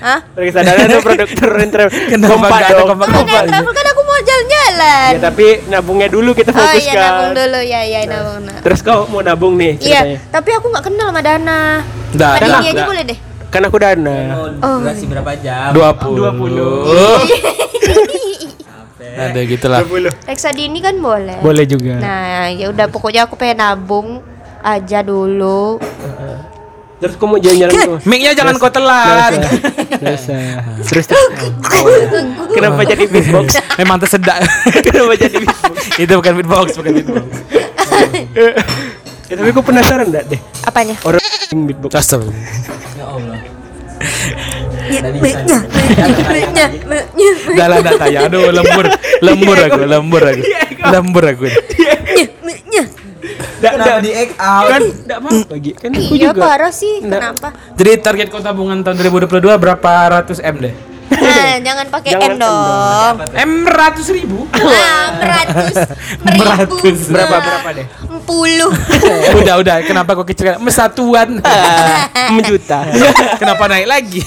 Hah? 0.00 0.18
Reksadana 0.38 0.80
ada 0.84 0.98
produk 0.98 1.28
tour 1.28 1.54
and 1.56 1.70
travel. 1.70 1.94
Kenapa 2.12 2.32
Kompak 2.36 2.58
dong. 2.68 2.86
kompak? 2.90 3.06
Tour 3.08 3.22
and 3.32 3.48
travel 3.48 3.72
kan 3.72 3.86
aku 3.86 4.02
mau 4.02 4.18
jalan-jalan. 4.20 5.10
Ya 5.10 5.20
tapi 5.20 5.46
nabungnya 5.66 6.08
dulu 6.08 6.30
kita 6.32 6.50
oh 6.50 6.58
fokus 6.58 6.82
iya 6.82 6.92
nabung 6.96 7.32
dulu 7.32 7.60
ya 7.62 7.80
ya 7.82 8.00
nabung. 8.04 8.42
nah. 8.44 8.58
Terus 8.60 8.80
kau 8.82 9.06
mau 9.06 9.20
nabung 9.20 9.54
nih 9.54 9.78
Iya, 9.78 10.00
ceritanya. 10.02 10.18
tapi 10.28 10.50
aku 10.52 10.66
nggak 10.68 10.84
kenal 10.84 11.06
sama 11.08 11.20
Dana. 11.22 11.60
Dia 12.10 12.28
aja 12.34 12.58
nggak. 12.60 12.86
boleh 12.86 13.04
deh. 13.06 13.18
Kan 13.50 13.66
aku 13.66 13.82
dana. 13.82 14.46
Oh. 14.62 14.78
durasi 14.78 15.10
berapa 15.10 15.34
jam? 15.42 15.74
20. 15.74 16.38
20. 16.38 16.54
Ada 19.20 19.40
gitulah. 19.42 19.82
20. 19.82 20.30
Reksadini 20.30 20.78
kan 20.78 20.94
boleh. 21.02 21.42
Boleh 21.42 21.66
juga. 21.66 21.98
Nah, 21.98 22.46
ya 22.54 22.70
udah 22.70 22.86
pokoknya 22.86 23.26
aku 23.26 23.34
pengen 23.34 23.58
nabung 23.58 24.22
aja 24.62 25.02
dulu. 25.02 25.82
Terus 27.00 27.16
kau 27.16 27.24
mau 27.24 27.40
jalan-jalan 27.40 27.72
tuh? 27.72 27.96
Mic-nya 28.04 28.36
jangan 28.36 28.60
kau 28.60 28.68
telan. 28.68 29.32
Biasa. 29.98 30.36
Terus 30.88 31.04
terus. 31.08 31.24
Kenapa 32.52 32.84
jadi 32.84 33.08
beatbox? 33.08 33.56
Memang 33.80 33.96
tersedak. 34.04 34.44
Kenapa 34.84 35.16
jadi 35.16 35.36
beatbox? 35.40 35.76
Itu 35.96 36.12
bukan 36.20 36.32
beatbox, 36.38 36.66
bukan 36.76 36.92
beatbox. 37.00 37.24
Ya, 39.32 39.34
tapi 39.40 39.48
kau 39.56 39.64
penasaran 39.64 40.12
enggak 40.12 40.28
deh? 40.28 40.40
Apanya? 40.60 41.00
Orang 41.00 41.24
beatbox. 41.64 41.96
Astagfirullah. 41.96 42.76
Ya. 44.00 45.00
Ya, 45.06 45.06
me-nya, 45.12 45.58
me-nya, 46.82 47.28
Udah 47.46 47.66
lah, 47.68 47.76
udah 47.78 47.94
tanya. 47.94 48.18
Aduh, 48.26 48.48
lembur. 48.50 48.86
Lembur 49.20 49.56
aku, 49.56 49.80
lembur 49.84 50.22
aku. 50.24 50.42
Lembur 50.82 51.24
aku. 51.26 51.46
me-nya. 52.42 52.82
Enggak 53.60 53.72
Kenapa 53.76 54.00
di 54.00 54.10
egg 54.10 54.30
out? 54.34 54.66
Kan 54.66 54.82
enggak 54.82 55.18
apa-apa 55.20 55.54
Gi. 55.60 55.72
Kan 55.76 55.90
aku 55.92 56.14
Iya 56.16 56.28
juga. 56.32 56.40
parah 56.40 56.72
sih, 56.72 56.94
kenapa? 56.98 57.48
Jadi 57.76 57.90
target 58.00 58.26
kau 58.28 58.40
tabungan 58.40 58.80
tahun 58.80 58.96
2022 58.98 59.36
berapa 59.54 59.90
ratus 60.10 60.40
M 60.40 60.56
deh? 60.58 60.74
Nah, 61.10 61.58
jangan 61.60 61.86
pakai 61.90 62.10
M 62.16 62.34
dong. 62.40 63.14
M 63.36 63.52
ratus 63.62 64.06
ribu? 64.08 64.48
Ah, 64.54 65.12
Beratus. 65.12 65.76
beribu. 66.24 66.76
Berapa 67.12 67.36
berapa 67.36 67.68
deh? 67.76 67.86
Puluh. 68.30 68.70
udah, 69.42 69.54
udah. 69.58 69.76
Kenapa 69.82 70.14
kau 70.14 70.22
kecil? 70.22 70.54
Mesatuan. 70.62 71.42
Menjuta. 72.38 72.86
Kenapa 73.42 73.66
naik 73.66 73.90
lagi? 73.90 74.22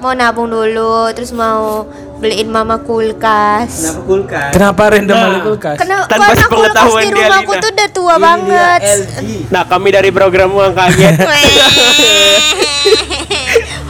Mau 0.00 0.16
nabung 0.16 0.48
dulu, 0.48 1.12
terus 1.12 1.30
mau 1.30 1.86
beliin 2.18 2.48
mama 2.48 2.80
kulkas. 2.80 3.68
Kenapa 3.70 4.00
kulkas? 4.02 4.50
Kenapa 4.50 4.82
random 4.90 5.16
beli 5.16 5.40
kulkas? 5.44 5.76
Karena 5.76 5.96
Tanpa 6.08 6.24
karena 6.32 6.46
kulkas 6.48 6.92
di 6.98 7.08
rumahku 7.12 7.52
tuh 7.60 7.70
udah 7.70 7.88
tua 7.92 8.14
Ini 8.16 8.24
banget. 8.24 8.80
dia 8.80 8.96
LG. 8.96 9.14
Nah, 9.52 9.62
kami 9.68 9.88
dari 9.92 10.10
program 10.10 10.50
uang 10.50 10.72
kaget. 10.72 11.14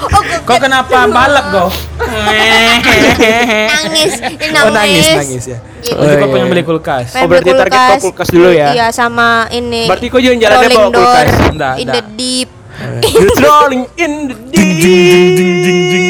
Oh, 0.00 0.09
kok 0.09 0.23
Kau 0.49 0.59
kenapa 0.59 1.07
balap 1.07 1.47
kau? 1.52 1.69
nangis, 3.71 4.12
Ini 4.19 4.47
nangis. 4.50 4.64
Oh 4.64 4.71
nangis 4.73 5.07
nangis 5.14 5.45
ya. 5.47 5.59
Gitu. 5.80 5.97
Oh, 5.97 6.09
kau 6.09 6.28
pengen 6.33 6.49
beli 6.50 6.62
kulkas. 6.64 7.12
Pengen 7.12 7.25
Oh, 7.25 7.28
berarti 7.30 7.50
beli 7.52 7.61
target 7.62 7.80
kau 7.80 8.11
kulkas 8.11 8.28
dulu 8.33 8.50
ya? 8.52 8.69
Iya, 8.75 8.87
sama 8.92 9.47
ini. 9.52 9.87
Berarti 9.87 10.07
kau 10.09 10.21
jalan-jalannya 10.21 10.69
rolling 10.69 10.76
bawa 10.76 10.90
kulkas? 10.90 11.28
door 11.30 11.52
Nggak, 11.54 11.75
in 11.76 11.87
nggak. 11.87 11.95
the 11.95 12.02
deep. 12.16 12.49
It's 13.04 13.40
rolling 13.45 13.85
in 14.00 14.12
the 14.28 14.37
deep. 14.50 16.00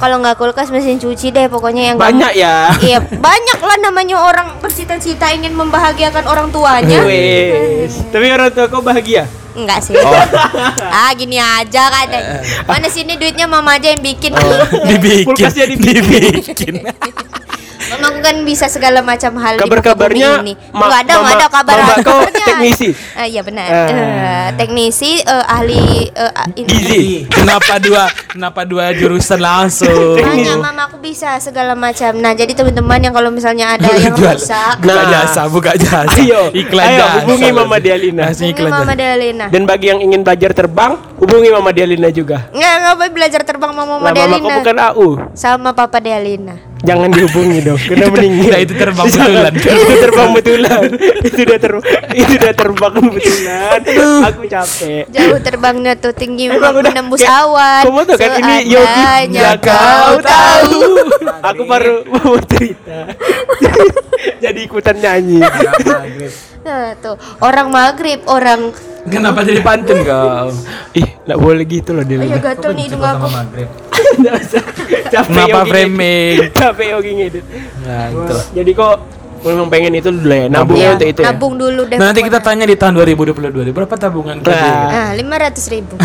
Kalau 0.00 0.16
nggak 0.16 0.40
kulkas 0.40 0.72
mesin 0.72 0.96
cuci 0.96 1.28
deh 1.28 1.44
pokoknya 1.52 1.92
yang 1.92 1.96
Banyak 2.00 2.32
ya. 2.32 2.72
Iya, 2.80 3.04
banyak 3.04 3.58
lah 3.60 3.76
namanya 3.84 4.16
orang 4.16 4.56
bercita-cita 4.64 5.28
ingin 5.36 5.52
membahagiakan 5.52 6.24
orang 6.24 6.48
tuanya. 6.48 7.04
Wes. 7.04 8.00
Tapi 8.08 8.32
orang 8.32 8.48
tua 8.48 8.64
kau 8.72 8.80
bahagia? 8.80 9.28
Enggak 9.54 9.80
sih. 9.82 9.96
ah, 10.94 11.10
gini 11.14 11.38
aja 11.38 11.82
kan. 11.90 12.08
Mana 12.66 12.86
sini 12.86 13.18
duitnya 13.18 13.50
mama 13.50 13.76
aja 13.76 13.90
yang 13.90 14.02
bikin. 14.02 14.30
Dibikin. 14.90 15.26
Kulkasnya 15.26 15.66
dibikin. 15.66 16.02
dibikin. 16.04 16.74
Mamaku 17.90 18.18
kan 18.20 18.36
bisa 18.42 18.66
segala 18.66 19.00
macam 19.00 19.32
hal 19.36 19.54
di 19.54 19.60
Kabar-kabarnya, 19.60 20.28
muka 20.28 20.38
bumi 20.38 20.46
ini. 20.46 20.54
ma- 20.70 20.86
Nggak 20.86 21.00
ada, 21.00 21.10
nggak 21.10 21.20
mama- 21.20 21.34
ada 21.36 21.48
kabar 21.48 21.76
kabarnya. 21.98 22.46
teknisi? 22.46 22.88
Ah, 23.12 23.26
iya 23.26 23.40
benar. 23.40 23.66
Eh, 23.66 24.46
teknisi 24.56 25.12
eh, 25.18 25.44
ahli 25.48 25.82
ini. 26.54 26.66
Gizi. 26.66 27.02
Kenapa 27.26 27.76
dua 27.76 28.02
kenapa 28.26 28.60
dua 28.62 28.92
jurusan 28.92 29.38
langsung? 29.38 30.16
Hanya 30.16 30.54
mama 30.56 30.86
aku 30.86 30.98
bisa 30.98 31.34
segala 31.38 31.74
macam. 31.74 32.14
Nah, 32.14 32.32
jadi 32.32 32.52
teman-teman 32.52 33.00
yang 33.00 33.10
kalau 33.10 33.28
misalnya 33.28 33.74
ada 33.74 33.88
yang 33.88 34.14
rusak, 34.14 34.76
Buka 34.80 34.92
Nah. 34.92 35.10
jasa, 35.10 35.42
buka 35.46 35.72
jasa. 35.74 36.14
Ayo, 36.16 36.50
iklan 36.52 36.86
ayo, 36.86 36.98
jasa. 37.00 37.16
hubungi 37.20 37.48
Mama 37.50 37.76
Dialina. 37.76 38.24
Hubungi 38.28 38.50
iklan 38.50 38.70
Mama 38.70 38.84
jasa. 38.86 39.00
Delina. 39.00 39.46
Dan 39.48 39.62
bagi 39.64 39.86
yang 39.88 40.00
ingin 40.00 40.20
belajar 40.20 40.50
terbang, 40.52 40.92
hubungi 41.16 41.48
Mama 41.48 41.70
Dialina 41.70 42.08
juga. 42.08 42.46
Nggak, 42.50 42.74
nggak 42.76 42.94
boleh 42.96 43.12
belajar 43.12 43.40
terbang 43.42 43.70
sama 43.70 43.82
Mama 43.84 43.98
Lah 44.00 44.12
mama 44.12 44.16
Delina. 44.36 44.54
bukan 44.56 44.76
AU. 44.86 45.08
Sama 45.32 45.70
Papa 45.72 45.98
Delina. 45.98 46.56
Jangan 46.80 47.08
dihubungi 47.12 47.58
dong, 47.60 47.80
kena 47.88 48.06
meninggal. 48.08 48.50
Nah, 48.50 48.60
itu 48.60 48.74
terbang 48.74 49.06
betulan. 49.06 49.52
itu 49.84 49.94
terbang 50.00 50.28
betulan. 50.32 50.82
itu 51.20 51.40
udah 51.44 51.58
ter 51.60 51.72
itu 52.16 52.32
udah 52.40 52.52
terbang 52.56 52.94
betulan. 53.06 53.78
Aku 54.26 54.42
capek. 54.48 55.02
Jauh 55.12 55.38
terbangnya 55.40 55.92
tuh 55.94 56.12
tinggi 56.12 56.48
Emang 56.48 56.72
udah 56.72 56.90
menembus 56.90 57.20
kayak- 57.20 57.40
awan. 57.44 57.82
Kamu 57.84 58.00
tuh 58.04 58.16
kan 58.16 58.30
ini 58.38 58.56
Yogi 58.70 59.04
Ya 59.30 59.52
kau 59.56 60.16
tahu 60.20 60.80
Aku 61.52 61.62
baru 61.64 62.04
mau 62.06 62.36
cerita 62.44 63.08
Jadi 64.38 64.58
ikutan 64.64 64.96
nyanyi 64.96 65.40
Nah, 66.60 66.92
tuh 67.00 67.16
orang 67.40 67.68
maghrib, 67.72 68.20
orang 68.28 68.72
Kenapa 69.08 69.40
jadi 69.40 69.64
pantun 69.64 70.04
kau? 70.08 70.52
Ih 70.92 71.08
gak 71.24 71.40
boleh 71.40 71.64
gitu 71.64 71.96
loh 71.96 72.04
Oh 72.04 72.08
ya 72.08 72.20
Delina 72.20 72.36
gatel 72.36 72.70
nih 72.76 72.84
hidung 72.84 73.00
aku. 73.00 73.26
Capek 75.10 75.26
Kenapa 75.32 75.60
framing? 75.64 76.36
Capek 76.60 76.86
Yogi 76.92 77.12
ngedit 77.16 77.44
Nah, 77.82 78.12
itu. 78.12 78.34
Jadi 78.60 78.70
kok 78.76 78.96
memang 79.42 79.66
pengen 79.66 79.92
itu 79.94 80.08
dulu 80.08 80.28
ya 80.28 80.46
Nabungnya 80.46 80.80
Iya, 80.82 80.94
untuk 80.94 81.08
itu 81.08 81.20
ya 81.20 81.26
nabung 81.28 81.54
dulu 81.54 81.82
deh. 81.84 81.96
Nah, 81.96 82.06
nanti 82.08 82.20
kita 82.22 82.38
tanya 82.38 82.64
di 82.64 82.74
tahun 82.74 82.92
2022 82.96 83.70
berapa 83.70 83.94
tabungan 83.94 84.36
kita? 84.38 84.52
Nah. 84.52 84.86
Nah, 84.86 85.08
lima 85.14 85.36
ratus 85.38 85.64
ribu. 85.66 85.94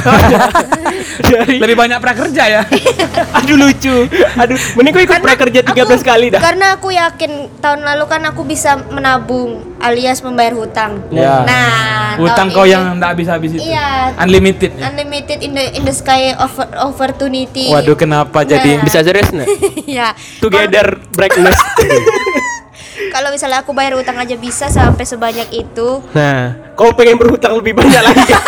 Dari 1.25 1.57
Lebih 1.57 1.75
banyak 1.75 1.99
prakerja 1.99 2.43
ya. 2.45 2.61
Aduh 3.37 3.55
lucu 3.57 4.09
Aduh 4.35 4.57
Mending 4.75 4.91
kau 4.91 5.03
ikut 5.05 5.21
prakerja 5.21 5.59
13 5.63 5.71
Aku- 5.71 6.03
kali 6.03 6.27
dah 6.27 6.41
Karena 6.41 6.75
aku 6.75 6.91
yakin 6.91 7.31
tahun 7.59 7.81
lalu 7.83 8.03
kan 8.05 8.21
aku 8.25 8.41
bisa 8.43 8.75
menabung 8.89 9.63
alias 9.77 10.19
membayar 10.19 10.55
hutang. 10.55 10.97
Ya. 11.09 11.45
Nah, 11.45 12.17
Utang 12.17 12.49
tahun 12.49 12.49
kau 12.51 12.65
ini- 12.65 12.73
yang 12.73 12.83
enggak 12.95 13.09
habis-habis 13.11 13.51
itu. 13.53 13.63
Iya. 13.65 14.17
Unlimited 14.17 14.71
ya. 14.73 14.83
unlimited 14.89 15.37
in 15.39 15.51
the 15.53 15.65
in 15.73 15.83
the 15.83 15.93
sky 15.93 16.33
of 16.33 16.51
opportunity. 16.75 17.69
Waduh, 17.69 17.95
kenapa 17.95 18.41
jadi 18.43 18.75
Nah. 18.75 18.83
Bisa 18.83 18.99
serius 19.01 19.29
nggak? 19.29 19.47
ya. 19.85 20.11
Together 20.39 20.99
brightness 21.11 21.59
Kalau 23.07 23.29
misalnya 23.29 23.59
aku 23.59 23.71
bayar 23.71 23.93
utang 23.93 24.15
aja 24.15 24.35
bisa 24.35 24.67
sampai 24.67 25.03
sebanyak 25.03 25.47
itu. 25.51 25.99
Nah 26.11 26.55
Kau 26.73 26.91
pengen 26.91 27.15
berhutang 27.15 27.53
lebih 27.53 27.71
banyak 27.73 28.01
lagi 28.01 28.33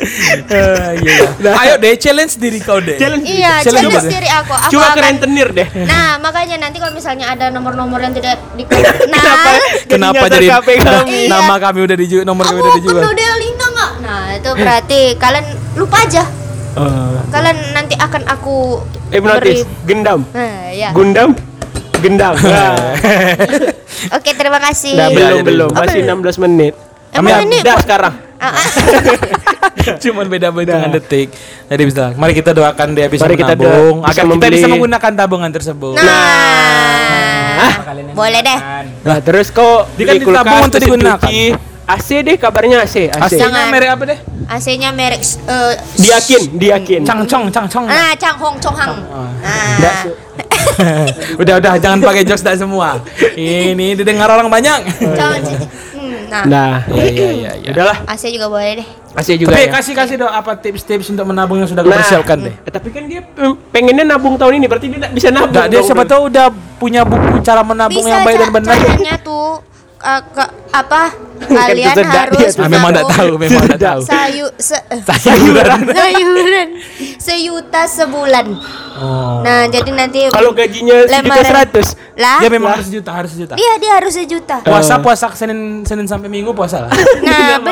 Eh, 0.00 0.90
iya. 0.98 1.52
Ayo 1.54 1.74
deh 1.76 1.92
challenge 1.94 2.34
diri 2.34 2.56
kau 2.58 2.80
deh. 2.80 2.96
Challenge 2.96 3.20
Iya, 3.22 3.60
Challenge 3.60 3.84
challenge 3.84 4.00
coba. 4.00 4.10
diri 4.10 4.28
aku. 4.30 4.52
Aku 4.56 4.70
Cuma 4.70 4.86
akan- 4.88 5.04
rentenir 5.04 5.48
deh 5.50 5.68
Nah, 5.84 6.16
makanya 6.18 6.56
nanti 6.58 6.76
kalau 6.76 6.90
misalnya 6.90 7.26
ada 7.28 7.48
nomor-nomor 7.48 8.00
yang 8.00 8.10
tidak 8.10 8.40
di 8.54 8.64
Nah, 9.12 9.20
Kenapa? 9.20 9.50
Kenapa 9.86 10.24
nyasar 10.24 10.32
jadi 10.34 10.46
kami? 10.48 10.74
Iya. 11.04 11.28
nama 11.28 11.54
kami 11.58 11.78
udah 11.82 11.96
dijual, 11.96 12.24
nomor 12.24 12.44
kami 12.44 12.54
kamu 12.54 12.64
udah 12.64 12.74
dijual. 12.74 12.96
penuh 12.98 13.14
Delina 13.14 13.66
nggak? 13.68 13.90
Nah, 14.00 14.22
itu 14.34 14.50
berarti 14.54 15.00
kalian 15.16 15.46
lupa 15.76 15.96
aja. 16.00 16.24
Eh, 16.70 17.12
Kalian 17.28 17.58
nanti 17.72 17.94
akan 17.94 18.22
aku 18.26 18.80
Hipnotis 19.10 19.66
Gendam 19.84 20.22
Nah, 20.30 20.70
ya. 20.70 20.90
Gundam 20.90 21.34
Gendam 22.00 22.34
Nah, 22.44 22.74
Oke, 24.16 24.32
terima 24.32 24.56
kasih. 24.58 24.96
Nah, 24.96 25.08
belum 25.08 25.28
jadi- 25.36 25.46
belum 25.46 25.70
Masih 25.70 26.00
belum? 26.02 26.18
16 26.24 26.42
menit 26.42 26.74
Emang 27.10 27.30
Dah, 27.32 27.40
ini 27.42 27.58
Dah 27.60 27.78
sekarang 27.78 28.14
Ah, 28.40 28.56
ah. 28.56 28.64
Cuman 30.02 30.24
beda 30.26 30.48
hitungan 30.48 30.88
detik. 30.90 31.28
Jadi 31.68 31.82
bisa. 31.84 32.16
Mari 32.16 32.32
kita 32.32 32.56
doakan 32.56 32.96
dia 32.96 33.04
bisa 33.04 33.20
Mari 33.20 33.36
kita 33.36 33.52
doa- 33.52 33.68
menabung 33.68 33.96
agar 34.00 34.24
kita 34.24 34.48
bisa 34.48 34.66
menggunakan 34.66 35.12
tabungan 35.12 35.50
tersebut. 35.52 36.00
Nah, 36.00 37.68
boleh 38.10 38.40
deh. 38.40 38.58
Nah 39.04 39.18
terus 39.20 39.52
kok 39.52 39.92
Dia 39.92 40.04
kan 40.06 40.14
ditabung 40.16 40.60
untuk 40.64 40.80
digunakan. 40.80 41.28
AC 41.84 42.08
deh 42.22 42.38
kabarnya 42.38 42.80
AC 42.80 43.10
AC 43.10 43.34
Jangan. 43.34 43.68
merek 43.68 43.90
apa 43.90 44.04
deh? 44.08 44.18
AC-nya 44.46 44.88
merek 44.88 45.20
eh, 45.20 45.74
Diakin 45.96 46.42
Diakin 46.54 47.02
Cangcong, 47.02 47.50
cangcong. 47.50 47.86
Ah, 47.86 48.14
Changhong 48.14 48.56
Chonghang. 48.56 48.94
Nah, 49.04 49.94
Su. 50.00 50.10
udah 51.42 51.54
udah 51.56 51.72
jangan 51.76 51.98
pakai 52.00 52.22
jokes 52.22 52.40
dah 52.40 52.54
semua. 52.54 53.00
Ini 53.32 53.94
didengar 53.94 54.28
orang 54.28 54.46
banyak. 54.46 54.80
Hmm, 55.90 56.20
nah, 56.26 56.42
Nah 56.44 56.72
Iya 56.88 57.04
iya 57.06 57.30
iya. 57.30 57.50
iya. 57.56 57.70
Udahlah 57.70 57.96
AC 58.06 58.22
juga 58.28 58.46
boleh 58.46 58.78
deh. 58.78 58.88
AC 59.10 59.28
juga 59.34 59.50
Tapi 59.50 59.60
ya 59.60 59.70
kasih 59.72 59.92
kasih 59.92 60.16
dong 60.16 60.30
apa 60.30 60.54
tips-tips 60.54 61.06
untuk 61.08 61.24
menabung 61.24 61.58
yang 61.58 61.66
sudah 61.66 61.80
kau 61.80 61.90
Nah, 61.90 61.98
persiapkan 61.98 62.38
deh. 62.40 62.54
eh, 62.56 62.70
Tapi 62.70 62.88
kan 62.88 63.02
dia 63.04 63.20
eh, 63.20 63.52
pengennya 63.68 64.04
nabung 64.06 64.34
tahun 64.36 64.54
ini 64.56 64.66
Berarti 64.66 64.86
dia 64.86 64.98
nggak 65.00 65.12
bisa 65.12 65.28
nabung 65.28 65.50
Nggak, 65.52 65.66
dia 65.68 65.80
siapa 65.82 66.04
tahu 66.04 66.30
udah 66.30 66.46
punya 66.76 67.02
buku 67.02 67.40
cara 67.40 67.60
menabung 67.60 68.00
Bisa 68.00 68.12
yang 68.12 68.22
baik 68.22 68.38
dan 68.38 68.50
benar. 68.52 68.76
caranya 68.76 69.14
tuh 69.20 69.58
eh, 69.98 70.20
ke- 70.28 70.52
apa? 70.70 71.02
Kalian 71.50 71.90
kesedak 71.90 72.26
harus. 72.30 72.54
Ah, 72.54 72.68
memang 72.68 72.88
enggak 72.88 73.04
menabung 73.04 73.10
tahu, 73.10 73.32
memang 73.36 73.62
enggak 73.64 73.80
tahu. 73.82 74.00
Sayu 74.02 74.46
se 74.56 74.76
Sayuran. 75.02 75.80
sayuran 75.98 76.68
seyuta 77.30 77.82
sebulan. 77.86 78.46
Oh. 79.00 79.40
Nah, 79.40 79.70
jadi 79.70 79.90
nanti 79.94 80.28
Kalau 80.28 80.50
gajinya 80.52 81.06
sejuta 81.06 81.42
seratus 81.46 81.88
lah. 82.18 82.38
Ya 82.42 82.48
memang 82.50 82.76
harus 82.76 82.86
sejuta, 82.90 83.10
harus 83.14 83.30
sejuta. 83.32 83.54
Iya, 83.56 83.72
dia 83.78 83.92
harus 83.96 84.12
sejuta. 84.12 84.56
Puasa 84.66 84.94
puasa 84.98 85.26
Senin 85.32 85.86
Senin 85.86 86.04
sampai 86.10 86.28
Minggu 86.28 86.52
puasa 86.52 86.84
lah. 86.84 86.92
Nah, 87.20 87.62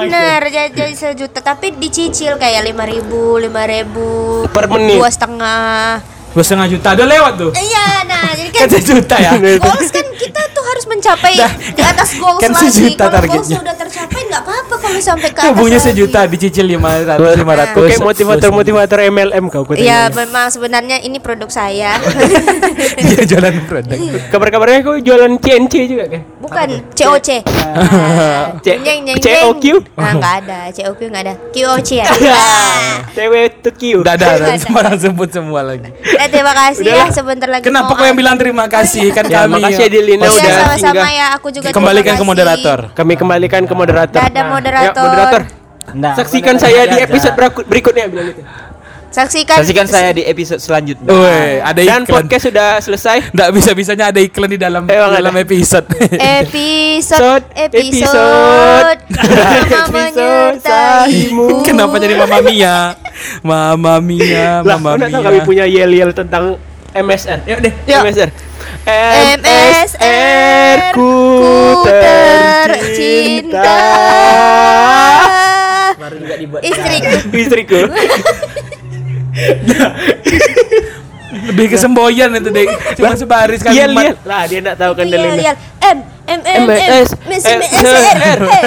jadi, 0.48 0.70
jadi 0.72 0.94
sejuta 0.94 1.42
tapi 1.42 1.74
dicicil 1.74 2.38
kayak 2.38 2.62
lima 2.64 2.86
ribu, 2.86 3.36
lima 3.36 3.66
ribu, 3.66 4.46
Per 4.48 4.64
menit. 4.70 4.96
dua 4.96 5.10
setengah. 5.10 6.17
Dua 6.28 6.44
setengah 6.44 6.68
juta 6.68 6.88
udah 6.94 7.06
lewat 7.08 7.32
tuh. 7.40 7.50
Iya, 7.56 7.86
nah 8.04 8.24
jadi 8.36 8.48
Kan 8.58 8.68
kan 8.68 8.70
sejuta 8.74 9.16
ya. 9.16 9.32
goals 9.64 9.90
kan 9.94 10.06
kita 10.18 10.42
tuh 10.50 10.64
harus 10.66 10.84
mencapai 10.90 11.32
Dah, 11.38 11.52
di 11.54 11.82
atas 11.82 12.08
goals 12.18 12.42
kan 12.42 12.50
lagi. 12.50 12.62
sejuta 12.68 13.04
Kalau 13.06 13.28
goals 13.30 13.48
sudah 13.48 13.76
tercapai 13.78 14.20
nggak 14.28 14.42
apa-apa 14.42 14.74
kalau 14.82 14.98
sampai 14.98 15.28
ke 15.30 15.38
atas. 15.38 15.46
Tabungnya 15.46 15.78
lagi. 15.78 15.88
sejuta 15.94 16.20
dicicil 16.26 16.66
lima 16.66 16.90
ratus 17.06 17.38
lima 17.38 17.54
ratus. 17.54 17.86
Oke 17.86 17.94
motivator 18.02 18.50
motivator 18.50 18.98
MLM 19.08 19.44
kau 19.48 19.62
kau 19.62 19.74
Iya, 19.78 20.10
memang 20.10 20.50
sebenarnya 20.50 20.96
ini 21.00 21.18
produk 21.22 21.48
saya. 21.48 22.02
Dia 22.98 23.22
jualan 23.30 23.54
produk. 23.70 23.98
Kabar-kabarnya 24.28 24.78
kau 24.82 24.96
jualan 24.98 25.32
CNC 25.38 25.74
juga 25.86 26.04
kan 26.10 26.22
Bukan 26.48 26.68
COC. 26.92 27.28
C 28.58 28.66
Jeng, 28.66 28.80
jeng, 28.82 29.00
jeng. 29.04 29.16
COQ 29.20 29.64
Nah, 29.94 30.12
nggak 30.16 30.34
ada. 30.42 30.58
COQ 30.72 31.00
nggak 31.06 31.22
ada. 31.22 31.34
QOC 31.52 31.88
ya. 31.94 32.06
Nah, 32.28 33.04
Cewek 33.12 33.60
to 33.60 33.70
Q 33.70 34.00
Udah 34.00 34.14
ada, 34.14 34.36
Ada. 34.36 34.56
semua 34.56 34.82
sebut 34.94 35.28
semua 35.28 35.60
lagi. 35.62 35.90
eh, 35.92 36.28
terima 36.28 36.52
kasih 36.52 36.86
ya 36.86 37.06
sebentar 37.10 37.46
lagi. 37.46 37.64
Kenapa 37.64 37.92
kau 37.92 38.00
yang 38.00 38.12
ada. 38.12 38.20
bilang 38.20 38.36
terima 38.36 38.64
kasih 38.66 39.10
kan 39.10 39.24
Ya, 39.26 39.44
kami? 39.44 39.58
makasih 39.58 39.84
ya, 39.84 39.90
Dilina, 39.90 40.24
Iya, 40.24 40.32
udah 40.32 40.52
sama-sama 40.56 41.06
ya. 41.08 41.26
Aku 41.36 41.48
juga 41.50 41.68
Kembalikan 41.70 42.14
terima 42.14 42.20
ke 42.20 42.24
moderator. 42.24 42.78
Kami 42.94 43.12
kembalikan 43.14 43.62
ke 43.64 43.74
moderator. 43.74 44.20
Moderator. 44.22 44.72
Ya, 44.74 44.92
moderator. 44.94 45.42
Nggak, 45.88 46.14
Saksikan 46.20 46.56
saya 46.60 46.84
di 46.84 46.96
episode 47.00 47.34
berikutnya 47.64 48.08
bilang 48.08 48.26
gitu. 48.28 48.42
Saksikan. 49.18 49.56
Saksikan 49.58 49.86
saya 49.90 50.14
di 50.14 50.22
episode 50.22 50.62
selanjutnya. 50.62 51.10
Woi, 51.10 51.58
ada 51.58 51.74
Dan 51.74 52.06
iklan. 52.06 52.22
podcast 52.22 52.44
sudah 52.46 52.78
selesai. 52.78 53.34
Nggak 53.34 53.50
bisa-bisanya 53.50 54.14
ada 54.14 54.20
iklan 54.22 54.46
di 54.46 54.54
dalam 54.54 54.86
Emang 54.86 55.10
dalam 55.10 55.34
ada. 55.34 55.42
episode. 55.42 55.90
episode 56.14 57.42
Episode. 57.50 59.02
episode 59.02 59.90
menyertaimu. 59.90 61.66
Kenapa 61.66 61.98
jadi 61.98 62.14
Mama 62.14 62.38
Mia? 62.40 62.94
Mama 63.42 63.98
Mia, 63.98 64.62
Lah, 64.62 64.78
Mama 64.78 64.94
Mia. 65.02 65.18
kami 65.18 65.42
punya 65.42 65.66
yel-yel 65.66 66.14
tentang 66.14 66.54
MSR. 66.94 67.42
Yuk 67.42 67.58
deh, 67.58 67.74
Yuk. 67.90 67.98
MSR. 68.06 68.30
MSR 69.34 70.94
ku 70.94 71.10
tercinta. 71.82 73.66
Baru 75.98 76.14
juga 76.22 76.34
dibuat. 76.38 76.62
Istriku 76.62 77.34
Istriku. 77.34 77.78
Lebih 81.48 81.66
ke 81.68 81.76
semboyan 81.76 82.32
itu 82.34 82.48
deh. 82.48 82.64
Cuma 82.94 83.12
sebaris 83.12 83.60
kalimat. 83.60 84.12
Yel-yel. 84.12 84.16
Lah, 84.24 84.42
dia 84.44 84.58
enggak 84.58 84.76
tahu 84.76 84.92
kan 84.94 85.04
Yel, 85.04 85.12
Delina. 85.14 85.42
yel. 85.42 85.56
M 85.78 85.98
M 86.26 86.40
M. 86.44 86.62
Messi 87.24 87.52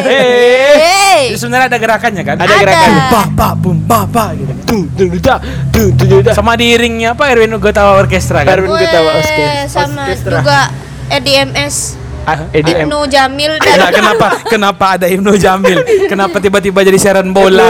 Eh, 0.01 1.37
sebenarnya 1.37 1.69
ada 1.69 1.77
gerakannya 1.77 2.23
kan? 2.23 2.35
Ada 2.37 2.53
gerakan. 2.55 2.91
Ba 3.09 3.23
ba 3.29 3.49
bum 3.53 3.77
ba 3.79 4.05
ba 4.05 4.33
gitu. 4.33 4.49
Dung, 4.65 4.85
dung, 4.93 5.09
dung, 5.93 6.21
dung. 6.21 6.33
Sama 6.33 6.57
diiringnya 6.57 7.13
apa 7.13 7.29
Erwin 7.29 7.53
Gotawa 7.55 7.97
Orkestra 7.97 8.41
kan? 8.41 8.57
Erwin 8.57 8.69
Gutawa 8.71 9.09
Weh, 9.11 9.21
Orkes- 9.21 9.69
sama 9.69 10.01
Orkestra. 10.05 10.41
juga 10.41 10.59
EDMS 11.11 12.00
Ah. 12.21 12.37
Ibnu 12.51 13.09
Jamil 13.09 13.57
Nah, 13.57 13.65
dan 13.81 13.91
kenapa 13.91 14.25
kenapa 14.53 14.85
ada 14.93 15.05
Ibnu 15.05 15.33
Jamil? 15.35 15.81
Kenapa 16.05 16.37
tiba-tiba 16.37 16.79
jadi 16.81 16.93
siaran 16.95 17.33
bola? 17.33 17.65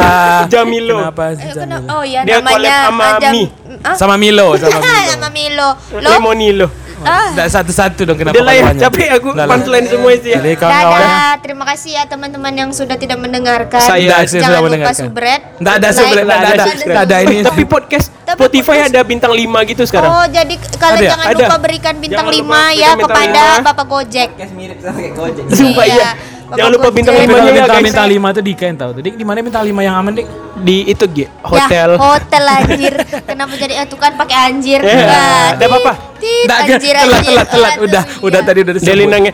Jamilo. 0.46 1.00
Kenapa? 1.00 1.24
Eh, 1.32 1.36
Jamil? 1.40 1.56
kena- 1.56 1.84
Oh 1.90 2.04
ya 2.04 2.20
Dia 2.22 2.38
namanya 2.38 2.76
sama 2.86 3.06
Mi. 3.32 3.44
Ah? 3.82 3.96
Sama 3.96 4.16
Milo, 4.16 4.60
sama 4.60 4.78
Milo. 4.84 5.08
sama 5.10 5.30
Milo 5.30 5.70
Lo 5.96 6.10
Lemonilo. 6.12 6.68
Ah. 7.04 7.30
Nggak 7.32 7.50
satu-satu 7.52 8.02
dong 8.04 8.18
kenapa 8.18 8.38
Udah 8.38 8.54
ya, 8.54 8.64
banyak? 8.68 8.82
capek 8.82 9.08
aku 9.16 9.30
punchline 9.34 9.88
semua 9.88 10.12
itu 10.12 10.28
ya. 10.30 10.40
Dadah, 10.42 11.32
terima 11.42 11.64
kasih 11.66 11.92
ya 11.98 12.04
teman-teman 12.06 12.54
yang 12.54 12.70
sudah 12.70 12.96
tidak 12.96 13.18
mendengarkan. 13.18 13.82
Saya 13.82 14.22
Jangan 14.22 14.28
sudah 14.28 14.48
lupa 14.48 14.62
mendengarkan. 14.68 14.98
subscribe. 14.98 15.42
Nggak 15.58 15.74
ada 15.74 15.88
like, 15.88 15.98
subscribe, 15.98 16.26
nggak 16.26 16.40
ada, 16.40 16.52
dan 16.54 16.68
nggak 16.84 17.04
ada 17.04 17.18
ini. 17.22 17.38
Tapi 17.42 17.64
podcast 17.64 18.08
Tapi 18.22 18.38
Spotify 18.38 18.68
podcast- 18.78 18.92
ada 18.92 19.02
bintang 19.02 19.34
5 19.34 19.60
gitu 19.66 19.84
sekarang. 19.84 20.12
Oh, 20.12 20.26
jadi 20.26 20.54
kalian 20.56 20.94
Ada 20.94 21.02
ya? 21.02 21.12
jangan 21.12 21.26
Ada. 21.28 21.38
lupa 21.42 21.56
berikan 21.58 21.94
bintang 21.98 22.28
Jangan 22.28 22.40
5 22.40 22.46
lupa 22.46 22.62
ya 22.72 22.92
kepada. 22.96 23.44
Bapak 23.62 23.86
Gojek. 23.86 24.30
Podcast 24.32 24.54
mirip 24.54 24.78
sama 24.80 24.98
kayak 24.98 25.14
Gojek. 25.14 25.44
Sumpah 25.52 25.86
iya. 25.86 26.10
Jangan 26.52 26.72
lupa 26.76 26.90
bintang 26.92 27.16
lima 27.16 27.38
ya 27.40 27.44
bintang 27.48 27.80
guys. 27.80 27.86
bintang 27.88 28.08
lima 28.12 28.28
tuh 28.36 28.44
di 28.44 28.54
kan 28.54 28.76
tahu 28.76 28.90
tuh. 29.00 29.02
Dik 29.08 29.16
di 29.16 29.26
mana 29.26 29.38
bintang 29.40 29.64
lima 29.64 29.82
yang 29.82 29.96
aman 29.96 30.12
dik? 30.20 30.28
Di 30.62 30.78
itu 30.86 31.06
G, 31.08 31.18
hotel. 31.42 31.96
Ya, 31.96 32.00
hotel 32.00 32.44
anjir. 32.44 32.94
Kenapa 33.24 33.54
jadi 33.56 33.74
tuh 33.88 33.98
kan 33.98 34.12
pakai 34.20 34.38
anjir. 34.52 34.80
Ya, 34.84 34.96
Nah, 35.08 35.48
nggak 35.56 35.70
apa-apa. 35.72 35.94
anjir, 35.96 36.46
telat, 36.46 36.62
anjir. 36.68 37.32
telat, 37.32 37.48
telat. 37.48 37.74
Udah, 37.80 38.04
iya. 38.04 38.26
udah 38.28 38.40
tadi 38.44 38.60
udah 38.62 38.74
disebut. 38.76 38.92
Jadi 38.92 39.04
nanya 39.08 39.34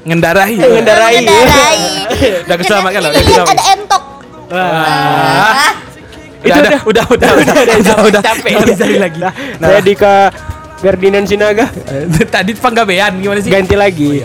Ngendarai. 0.00 0.54
Ngendarai. 0.56 1.12
Mengendarai. 1.20 1.80
Udah 2.48 2.56
keselamatkan 2.56 3.00
udah 3.04 3.10
keselamatkan. 3.12 3.52
ada 3.52 3.64
entok. 3.76 4.02
Wah. 4.50 5.52
Ah, 5.52 5.72
Itu 6.40 6.56
udah, 6.56 6.80
udah, 6.88 7.04
udah, 7.04 7.30
udah, 7.36 7.54
udah, 7.68 7.96
udah, 8.08 8.22
capek. 8.24 8.50
Nggak 8.56 8.68
bisa 8.72 8.84
lagi. 8.96 9.18
Nah, 9.20 9.32
Nah, 9.60 9.68
saya 9.68 9.82
Dika 9.84 10.14
Ferdinand 10.80 11.26
Sinaga 11.28 11.68
tadi 12.32 12.56
panggabean 12.56 13.20
gimana 13.20 13.38
sih? 13.44 13.52
ganti 13.52 13.76
lagi. 13.76 14.24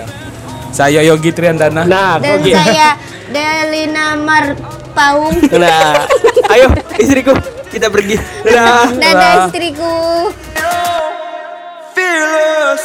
Saya 0.75 0.99
Yogi 1.07 1.31
Triandana. 1.31 1.88
Nah, 1.88 2.19
Dan 2.19 2.43
oke. 2.43 2.51
saya 2.51 2.99
Delina 3.31 4.19
Marpaung. 4.19 5.39
Nah, 5.55 6.03
ayo 6.51 6.67
istriku 6.99 7.31
kita 7.71 7.88
pergi. 7.88 8.19
Nah. 8.43 8.91
Dadah 8.91 9.47
istriku. 9.47 9.95
Fearless. 11.95 12.83